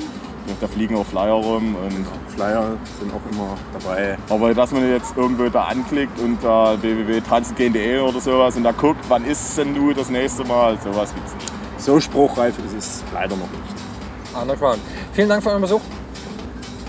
[0.60, 1.74] da fliegen auch Flyer rum.
[1.76, 4.18] Und Flyer sind auch immer dabei.
[4.28, 9.02] Aber dass man jetzt irgendwo da anklickt und da www.tanzengehen.de oder sowas und da guckt,
[9.08, 11.52] wann ist denn du das nächste Mal, sowas gibt's nicht.
[11.78, 14.38] So spruchreif ist es leider noch nicht.
[14.38, 14.80] Underground.
[15.14, 15.80] Vielen Dank für euren Besuch.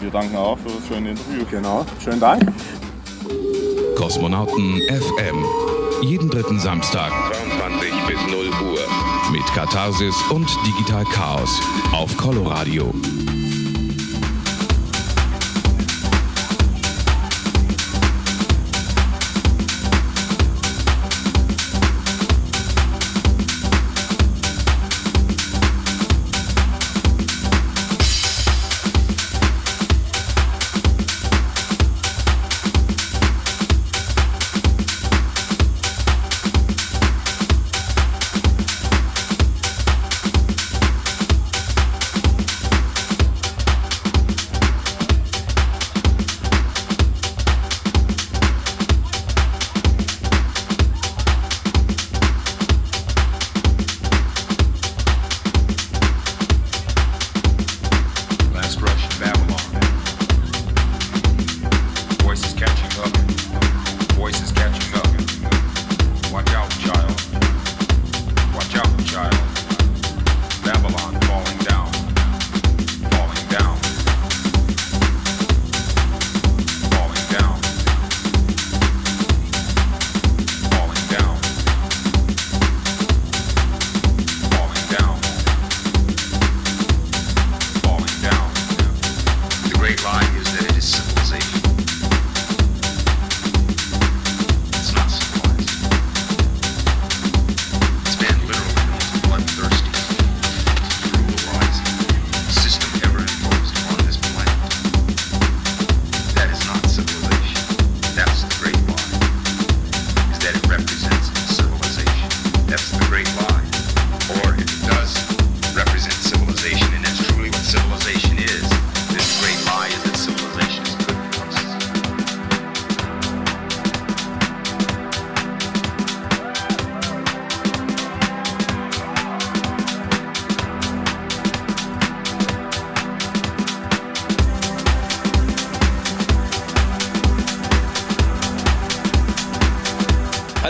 [0.02, 1.46] Wir danken auch für das schöne Interview.
[1.50, 2.44] Genau, schönen Dank.
[4.02, 5.46] Kosmonauten FM.
[6.02, 7.12] Jeden dritten Samstag
[7.70, 8.80] 22 bis 0 Uhr.
[9.32, 12.92] mit Katharsis und Digital Chaos auf Coloradio.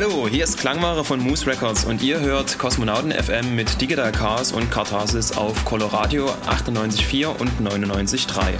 [0.03, 4.51] Hallo, hier ist Klangware von Moose Records und ihr hört Kosmonauten FM mit Digital Cars
[4.51, 8.55] und Katharsis auf Coloradio 98.4 und 99.3.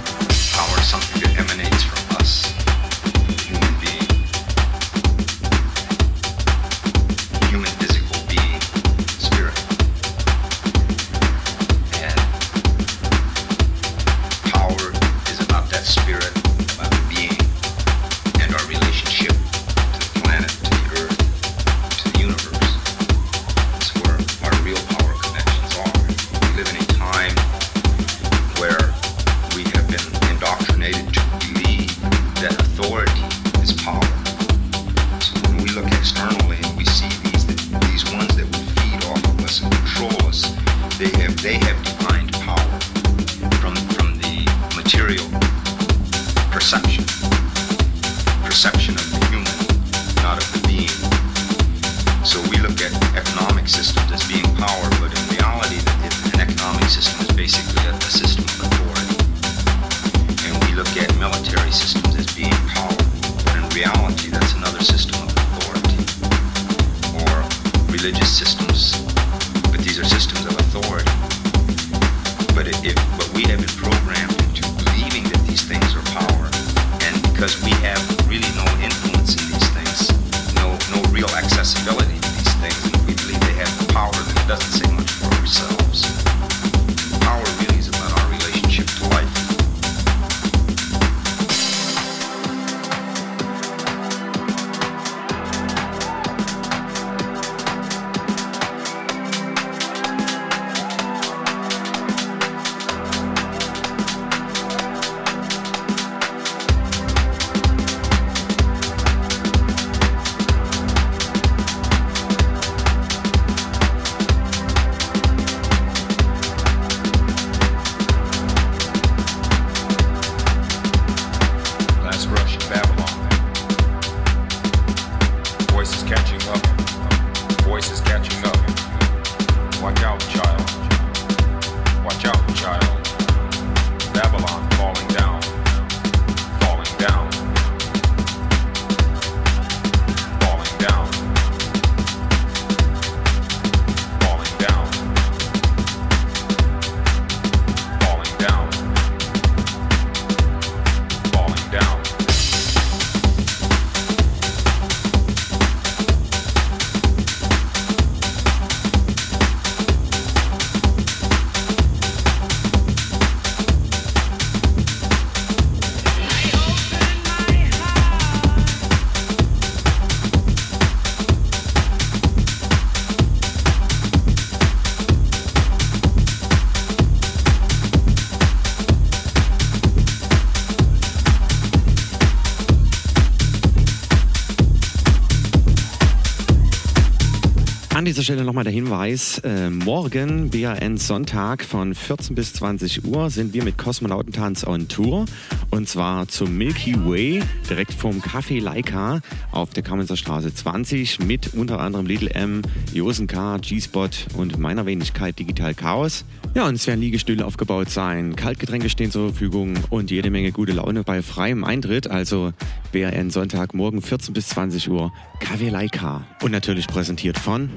[188.02, 193.30] An dieser Stelle nochmal der Hinweis, äh, morgen BAN Sonntag von 14 bis 20 Uhr
[193.30, 195.26] sind wir mit Kosmonautentanz on Tour
[195.70, 199.20] und zwar zum Milky Way direkt vom Café Leica
[199.52, 204.86] auf der Kamenzer Straße 20 mit unter anderem Little M, Josen K, G-Spot und meiner
[204.86, 206.24] Wenigkeit Digital Chaos.
[206.54, 210.72] Ja, und es werden Liegestühle aufgebaut sein, Kaltgetränke stehen zur Verfügung und jede Menge gute
[210.72, 212.52] Laune bei freiem Eintritt, also
[212.92, 216.26] BRN Sonntagmorgen 14 bis 20 Uhr, KW Leica.
[216.42, 217.70] Und natürlich präsentiert von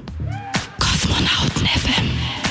[0.78, 2.45] Kosmonauten FM.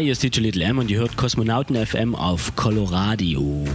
[0.00, 3.66] Hi, hier ist DJ Little M und ihr hört Kosmonauten FM auf Coloradio.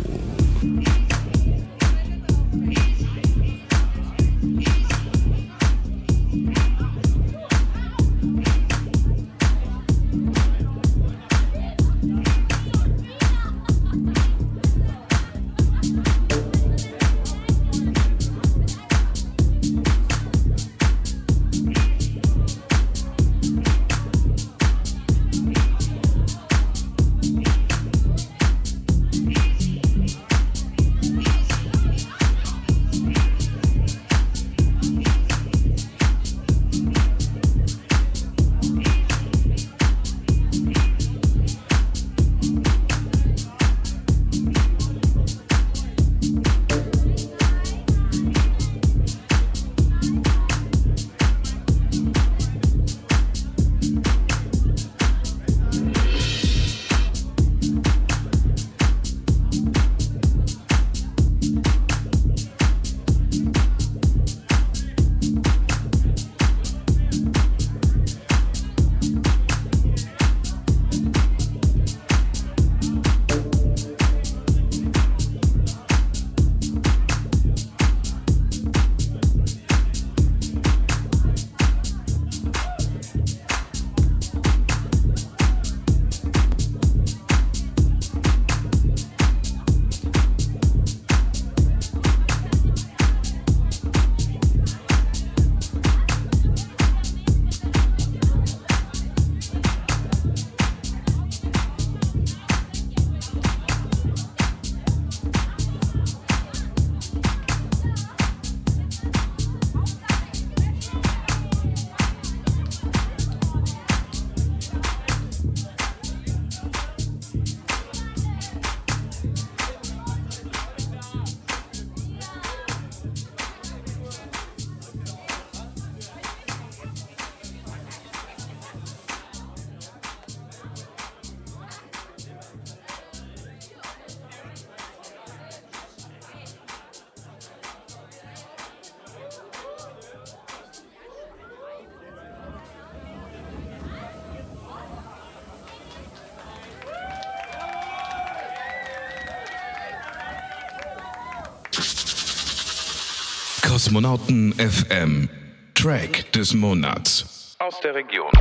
[153.86, 155.30] Kosmonauten FM.
[155.76, 157.56] Track des Monats.
[157.60, 158.32] Aus der Region.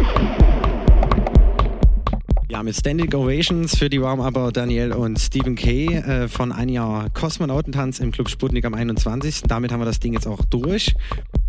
[2.49, 7.11] Ja, mit Standing Ovations für die Warm-Upper Daniel und Stephen Kay äh, von ein Jahr
[7.11, 9.43] Kosmonautentanz im Club Sputnik am 21.
[9.43, 10.95] Damit haben wir das Ding jetzt auch durch.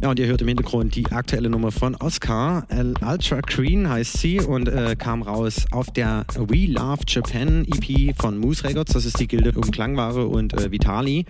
[0.02, 2.66] Ja, und ihr hört im Hintergrund die aktuelle Nummer von Oscar.
[2.68, 8.14] El Ultra Green heißt sie und äh, kam raus auf der We Love Japan EP
[8.20, 8.92] von Moose Records.
[8.92, 11.26] Das ist die Gilde um Klangware und äh, Vitali.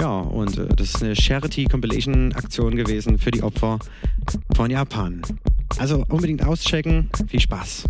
[0.00, 3.78] Ja, und äh, das ist eine Charity Compilation Aktion gewesen für die Opfer
[4.54, 5.22] von Japan.
[5.78, 7.10] Also unbedingt auschecken.
[7.28, 7.84] Viel Spaß.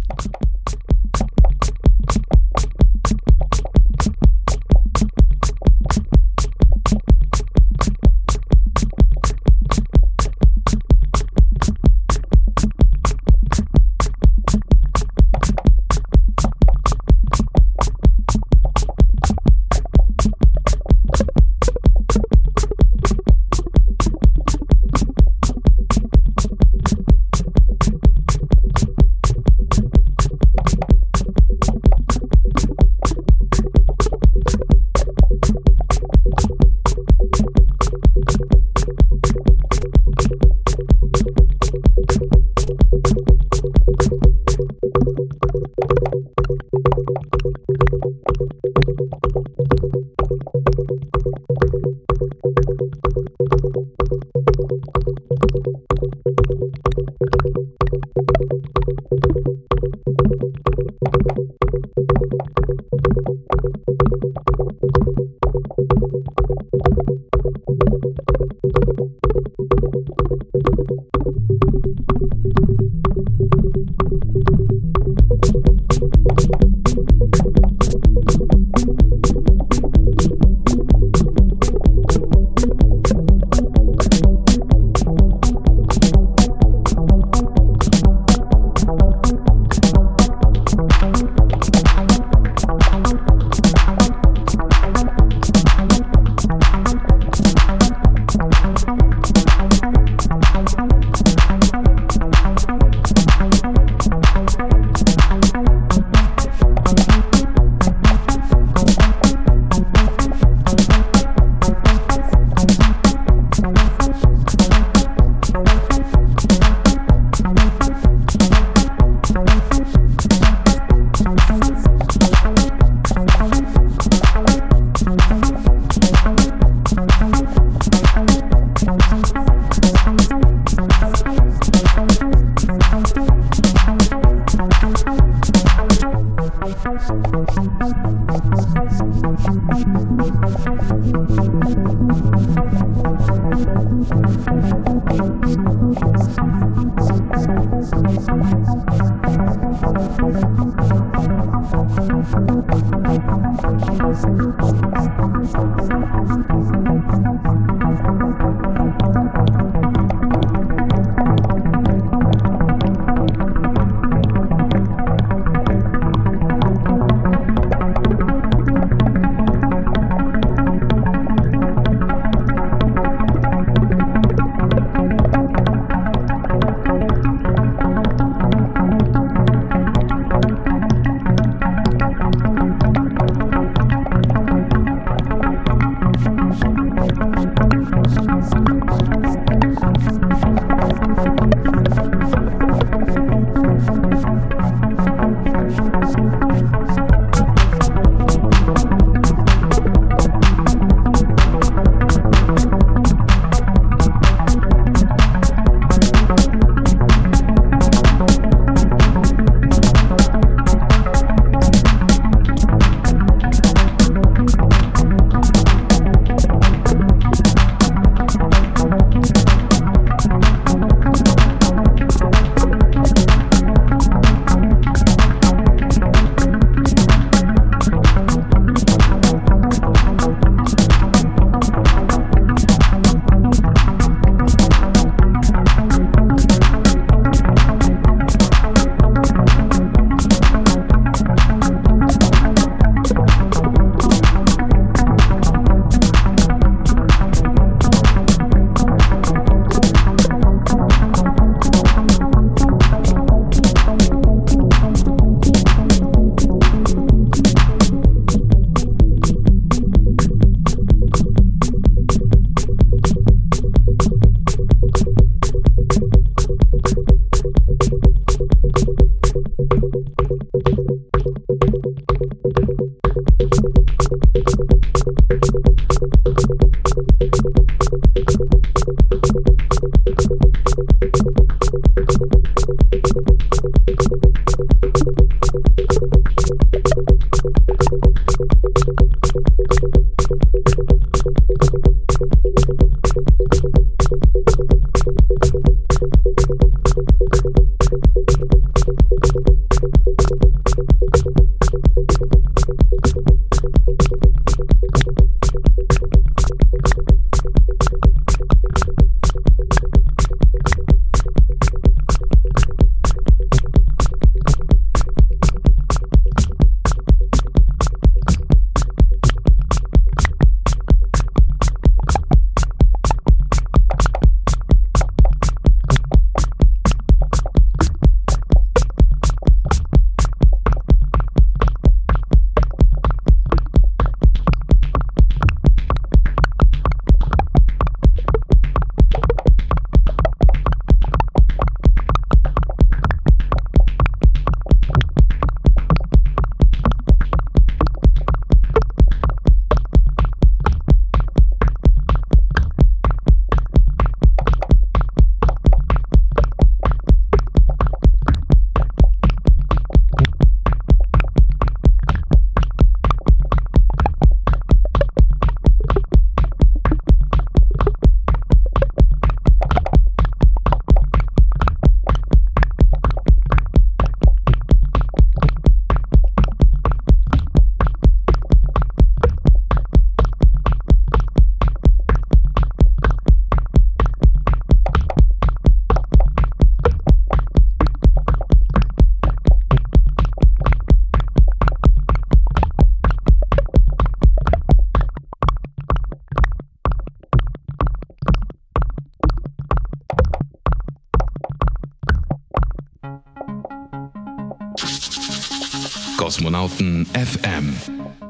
[406.55, 407.74] Kosmonauten FM,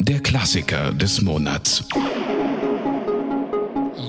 [0.00, 1.84] der Klassiker des Monats.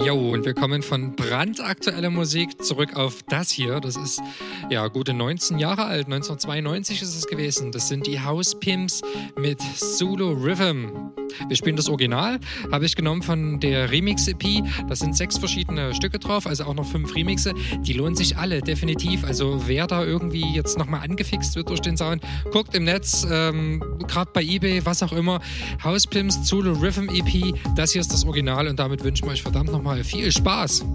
[0.05, 3.81] Jo, und wir kommen von brandaktueller Musik zurück auf das hier.
[3.81, 4.21] Das ist
[4.69, 6.05] ja gute 19 Jahre alt.
[6.05, 7.73] 1992 ist es gewesen.
[7.73, 9.01] Das sind die House Pimps
[9.37, 11.11] mit Zulu Rhythm.
[11.47, 12.39] Wir spielen das Original,
[12.71, 14.63] habe ich genommen von der Remix-EP.
[14.87, 17.53] Da sind sechs verschiedene Stücke drauf, also auch noch fünf Remixe.
[17.81, 19.23] Die lohnen sich alle, definitiv.
[19.23, 23.83] Also wer da irgendwie jetzt nochmal angefixt wird durch den Sound, guckt im Netz, ähm,
[24.07, 25.39] gerade bei Ebay, was auch immer.
[25.83, 27.53] House Pimps Zulu Rhythm EP.
[27.75, 30.85] Das hier ist das Original und damit wünschen wir euch verdammt nochmal viel Spaß.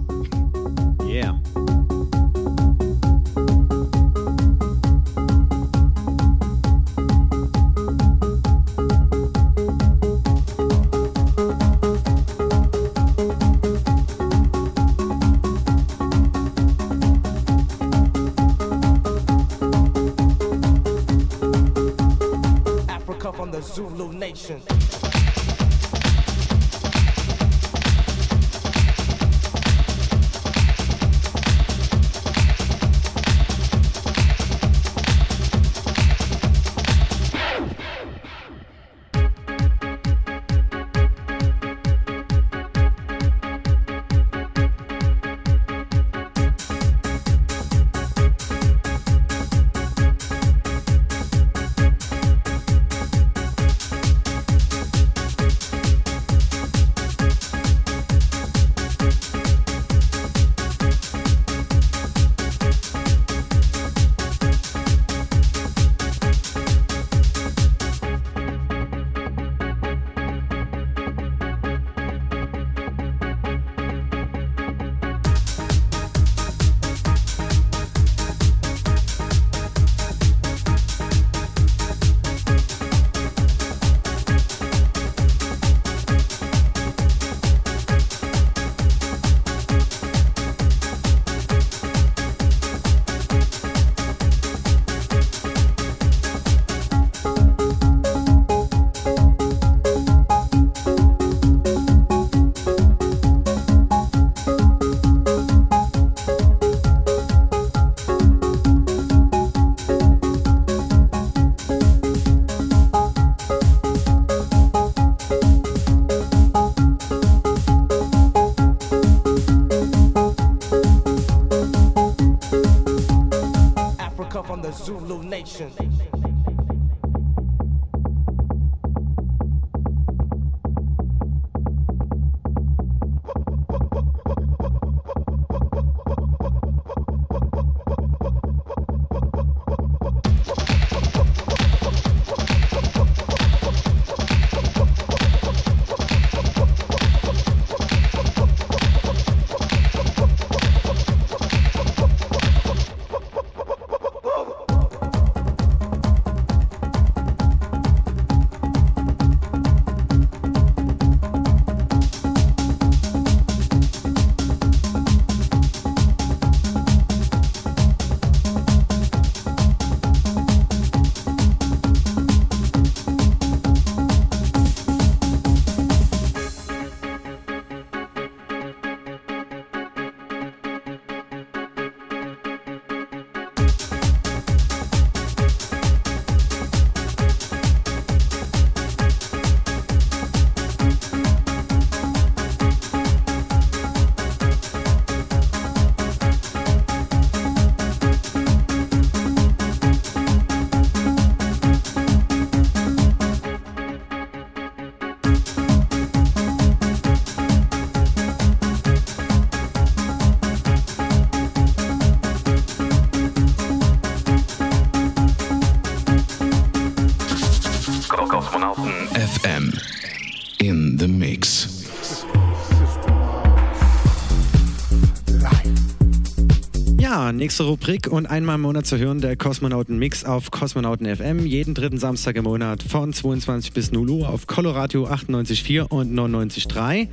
[227.41, 231.47] Nächste Rubrik und einmal im Monat zu hören der Kosmonauten Mix auf Kosmonauten FM.
[231.47, 237.07] Jeden dritten Samstag im Monat von 22 bis 0 Uhr auf Coloradio 98.4 und 99.3.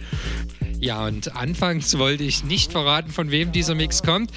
[0.81, 4.31] Ja, und anfangs wollte ich nicht verraten, von wem dieser Mix kommt.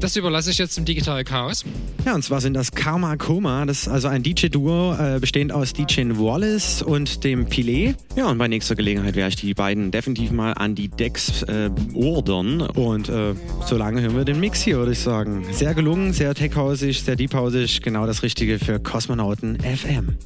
[0.00, 1.64] Das überlasse ich jetzt dem Digital Chaos.
[2.04, 3.66] Ja, und zwar sind das Karma Koma.
[3.66, 7.94] Das ist also ein DJ-Duo, äh, bestehend aus DJ Wallace und dem Pilet.
[8.16, 11.70] Ja, und bei nächster Gelegenheit werde ich die beiden definitiv mal an die Decks äh,
[11.94, 12.62] ordern.
[12.62, 13.34] Und äh,
[13.66, 15.44] solange hören wir den Mix hier, würde ich sagen.
[15.52, 17.82] Sehr gelungen, sehr tech-hausig, sehr deep-hausig.
[17.82, 20.16] Genau das Richtige für Kosmonauten FM.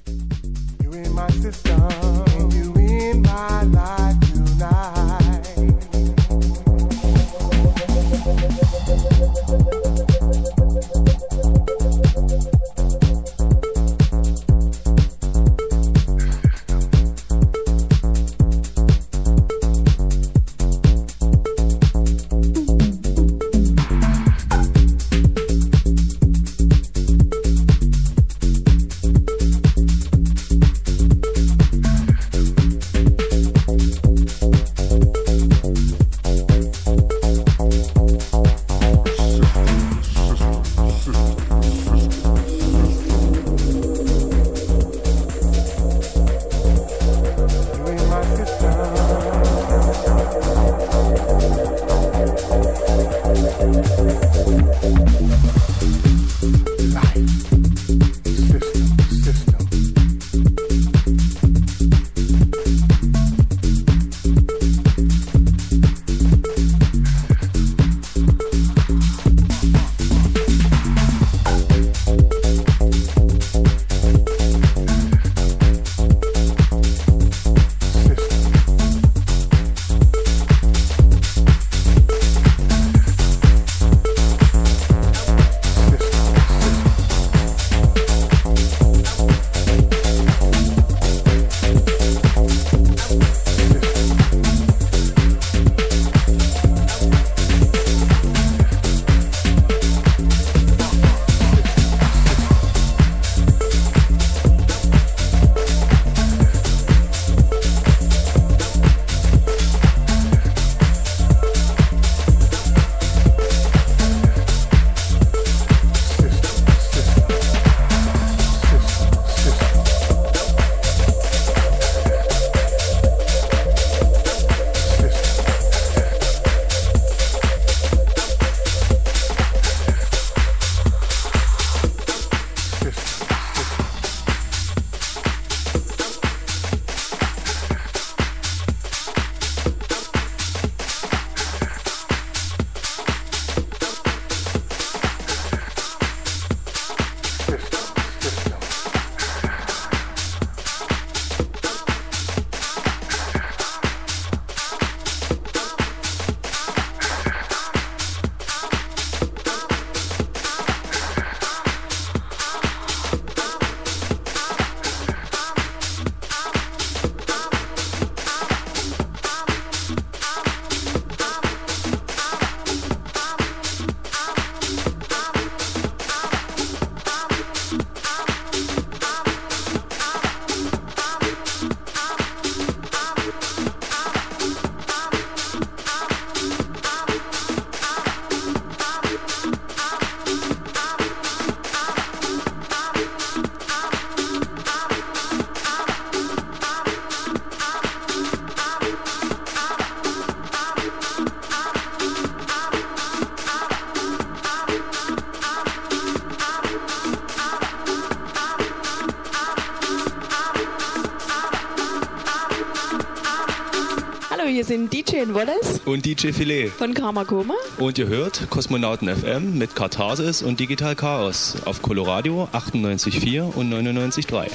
[215.84, 216.68] Und DJ Filet.
[216.68, 217.54] von Karma Koma.
[217.78, 224.50] Und ihr hört Kosmonauten FM mit Katharsis und Digital Chaos auf Coloradio 98.4 und 99.3.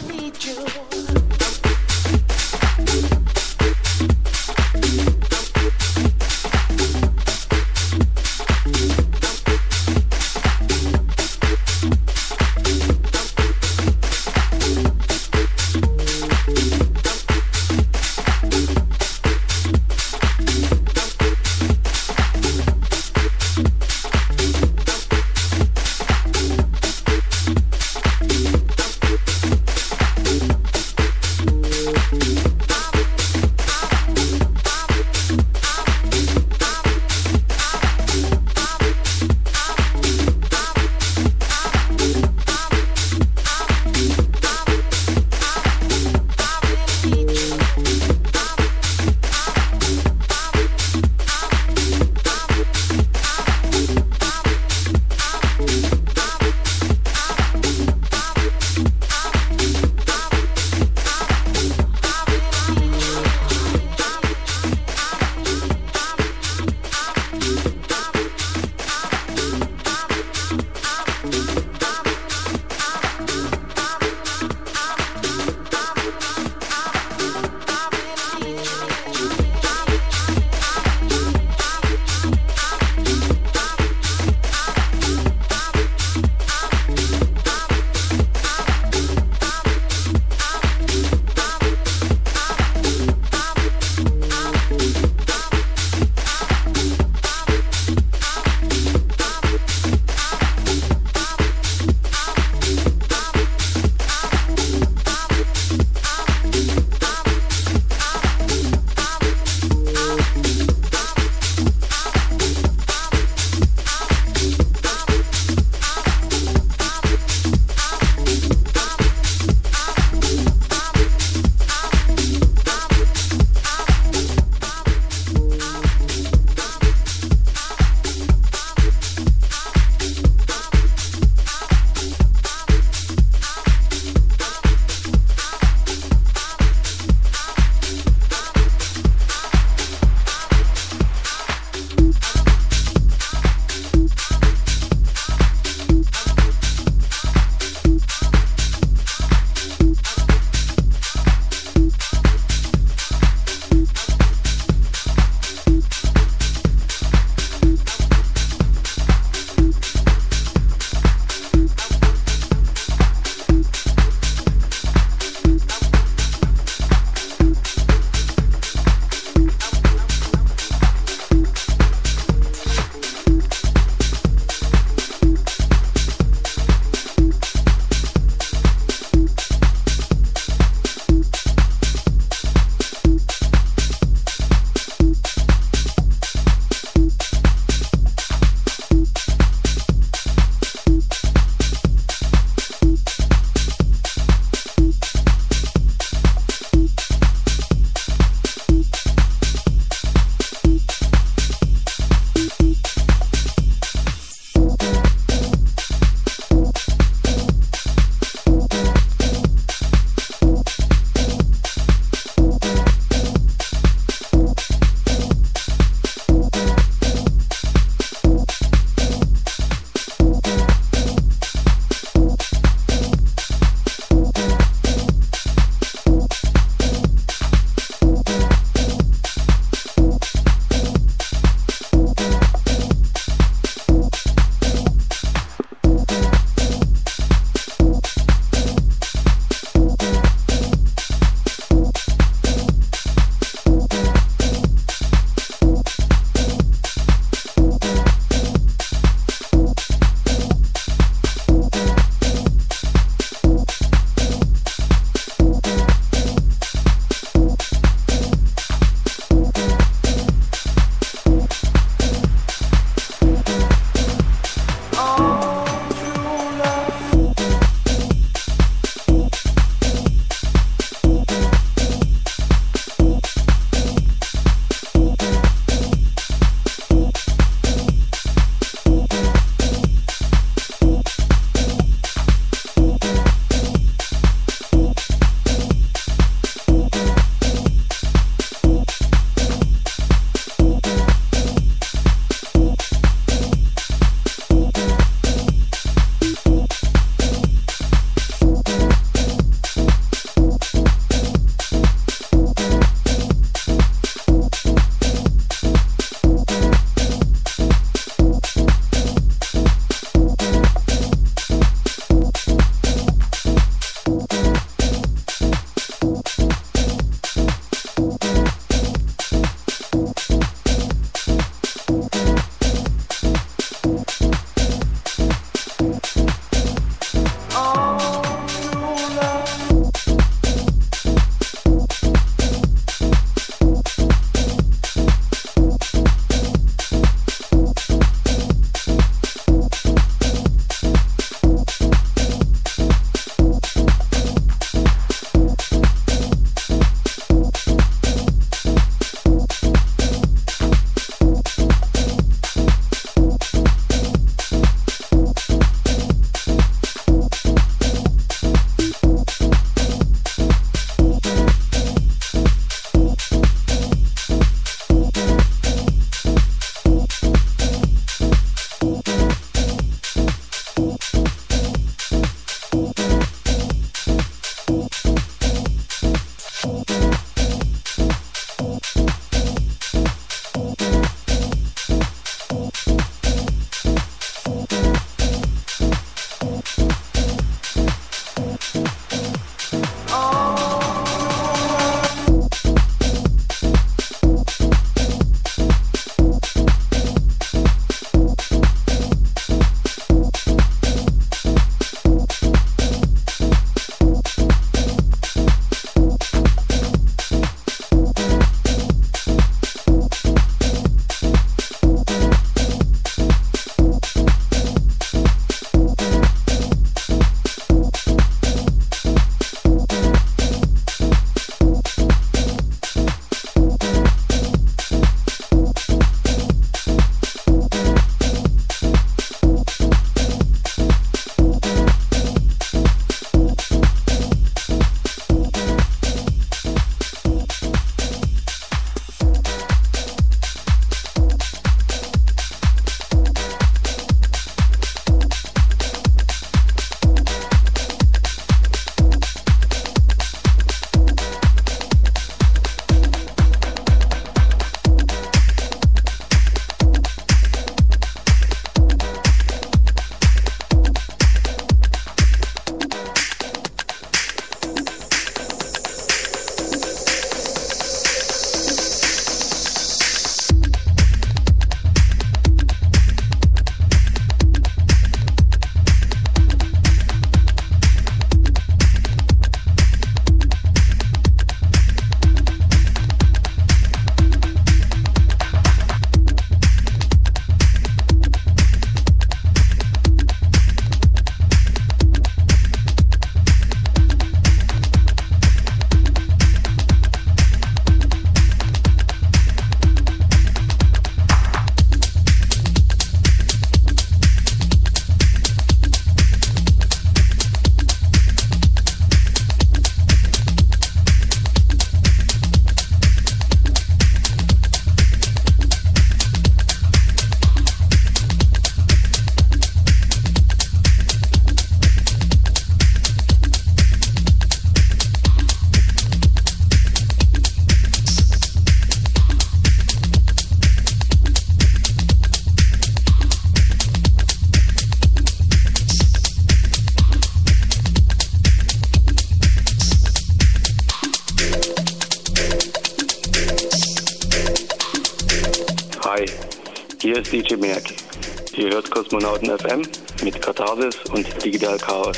[548.99, 549.81] Kosmonauten FM
[550.25, 552.17] mit Katharsis und Digital Chaos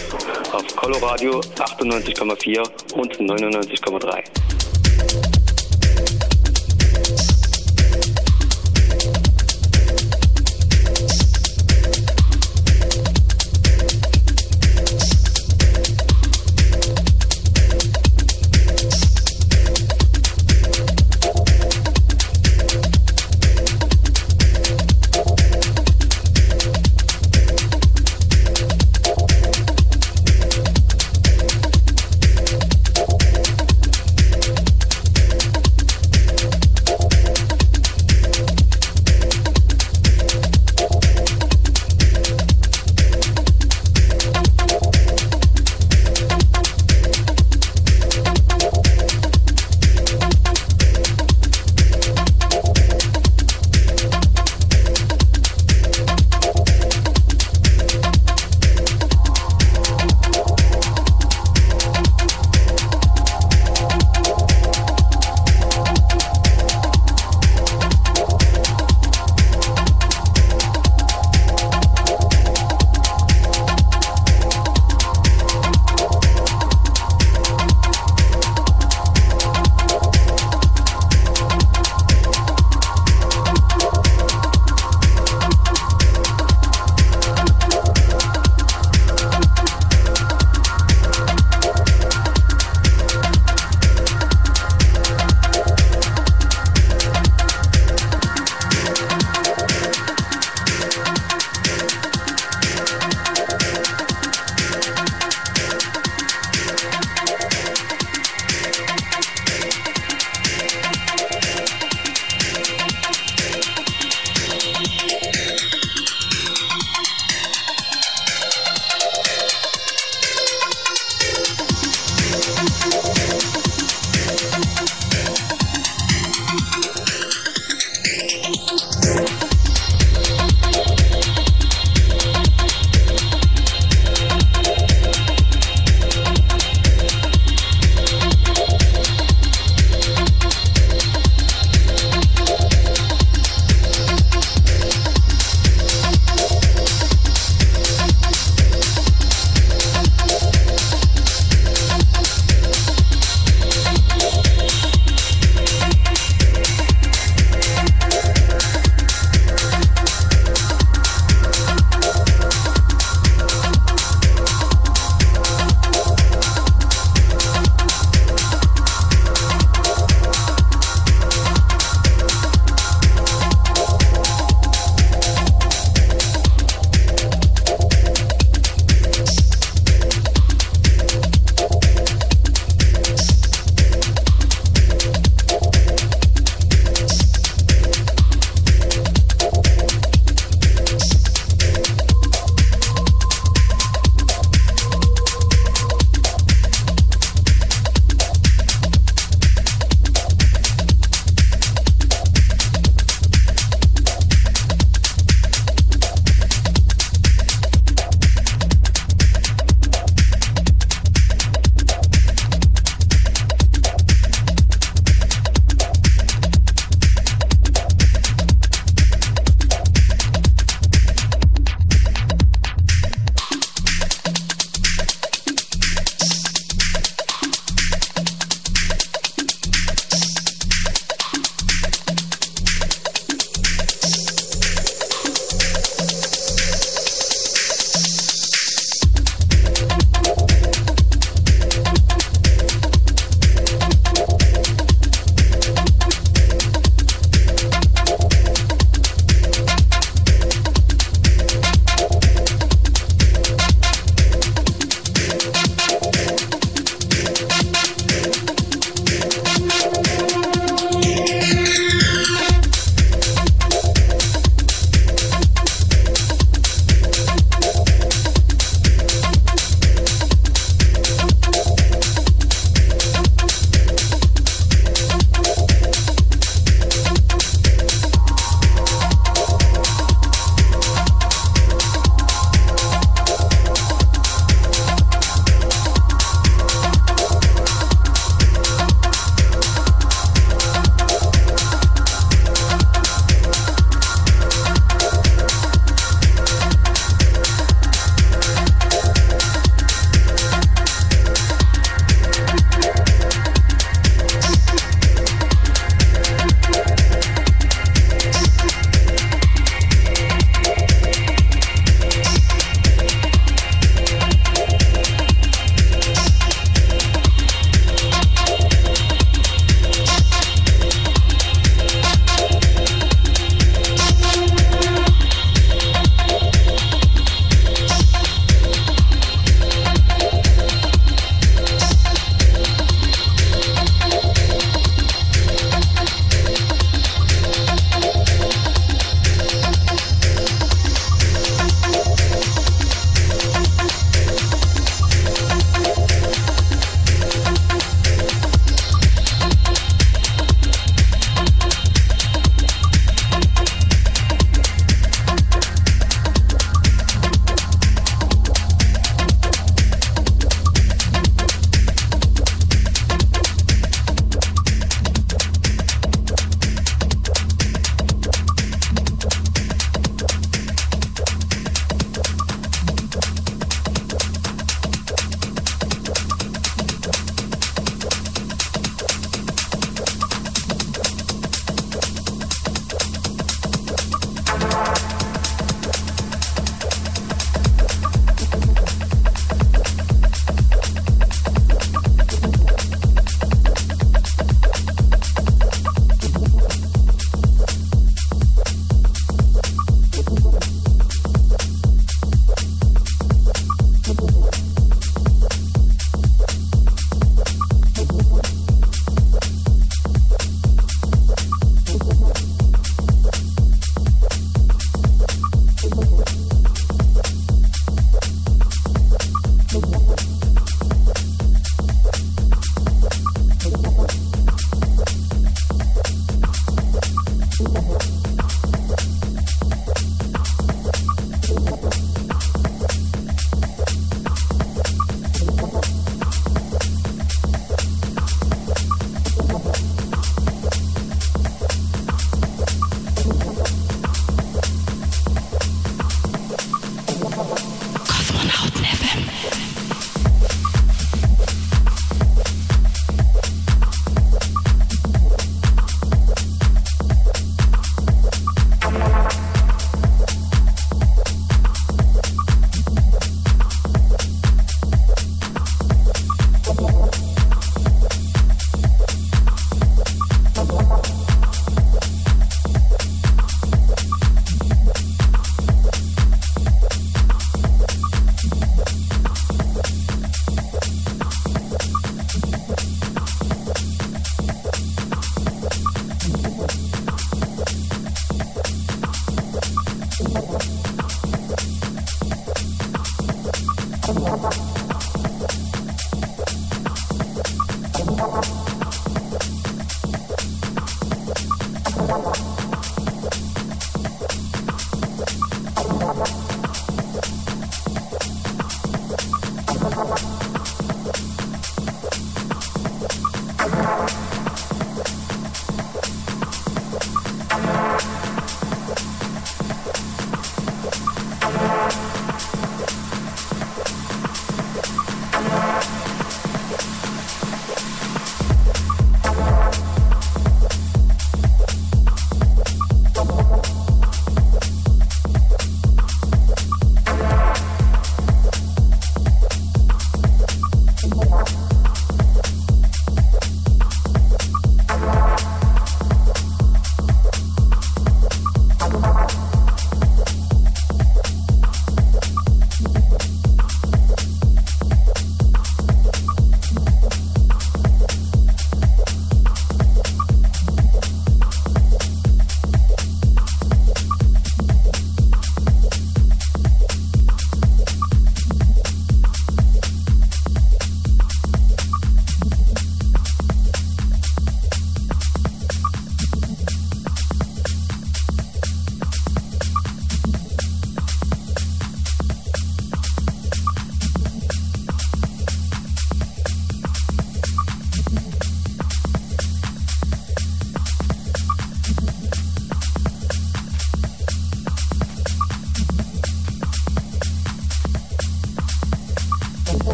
[0.51, 4.40] auf Coloradio 98,4 und 99,3.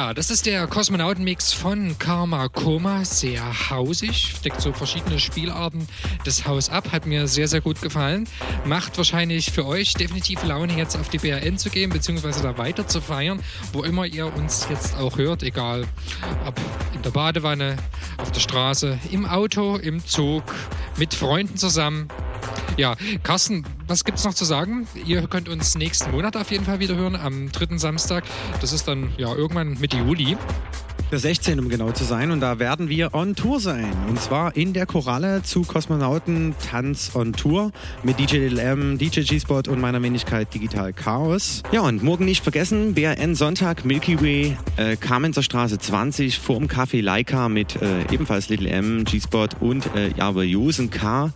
[0.00, 3.04] Ja, das ist der Kosmonautenmix von Karma Koma.
[3.04, 5.86] Sehr hausig, deckt so verschiedene Spielarten
[6.24, 6.90] des Haus ab.
[6.90, 8.26] Hat mir sehr, sehr gut gefallen.
[8.64, 12.88] Macht wahrscheinlich für euch definitiv Laune, jetzt auf die BRN zu gehen, beziehungsweise da weiter
[12.88, 13.40] zu feiern,
[13.74, 15.86] wo immer ihr uns jetzt auch hört, egal
[16.46, 16.58] ob
[16.94, 17.76] in der Badewanne,
[18.16, 20.44] auf der Straße, im Auto, im Zug,
[20.96, 22.08] mit Freunden zusammen.
[22.78, 24.86] Ja, Carsten, was gibt's noch zu sagen?
[25.04, 28.22] Ihr könnt uns nächsten Monat auf jeden Fall wieder hören, am dritten Samstag.
[28.60, 30.36] Das ist dann ja irgendwann Mitte Juli.
[31.10, 32.30] Der 16, um genau zu sein.
[32.30, 33.92] Und da werden wir on Tour sein.
[34.08, 37.72] Und zwar in der Koralle zu Kosmonauten Tanz on Tour
[38.04, 41.64] mit DJ LM, DJ G-Spot und meiner Wenigkeit Digital Chaos.
[41.72, 47.02] Ja, und morgen nicht vergessen, BRN Sonntag, Milky Way, äh, Kamenzer Straße 20, vorm Café
[47.02, 51.32] Leica mit äh, ebenfalls Little M, G-Spot und äh, Java Jusen K.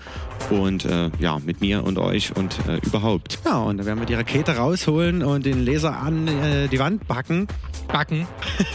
[0.51, 3.39] Und äh, ja, mit mir und euch und äh, überhaupt.
[3.45, 7.07] Ja, und da werden wir die Rakete rausholen und den Laser an äh, die Wand
[7.09, 7.49] backen.
[7.89, 8.27] Backen.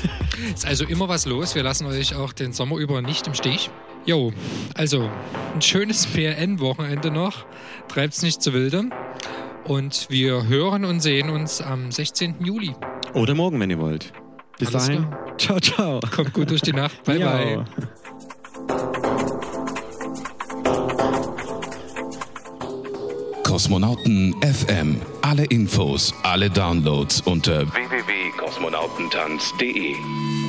[0.54, 1.56] Ist also immer was los.
[1.56, 3.70] Wir lassen euch auch den Sommer über nicht im Stich.
[4.06, 4.32] Jo,
[4.76, 5.10] also
[5.54, 7.46] ein schönes PRN-Wochenende noch.
[7.88, 8.86] Treibt's nicht zu wilde.
[9.66, 12.36] Und wir hören und sehen uns am 16.
[12.44, 12.74] Juli.
[13.14, 14.12] Oder morgen, wenn ihr wollt.
[14.58, 15.08] Bis Alles dahin.
[15.10, 15.38] klar.
[15.38, 16.00] Ciao, ciao.
[16.16, 17.04] Kommt gut durch die Nacht.
[17.04, 17.32] Bye, Ja.
[17.38, 17.66] bye.
[23.50, 24.98] Kosmonauten FM.
[25.22, 30.49] Alle Infos, alle Downloads unter www.kosmonautentanz.de.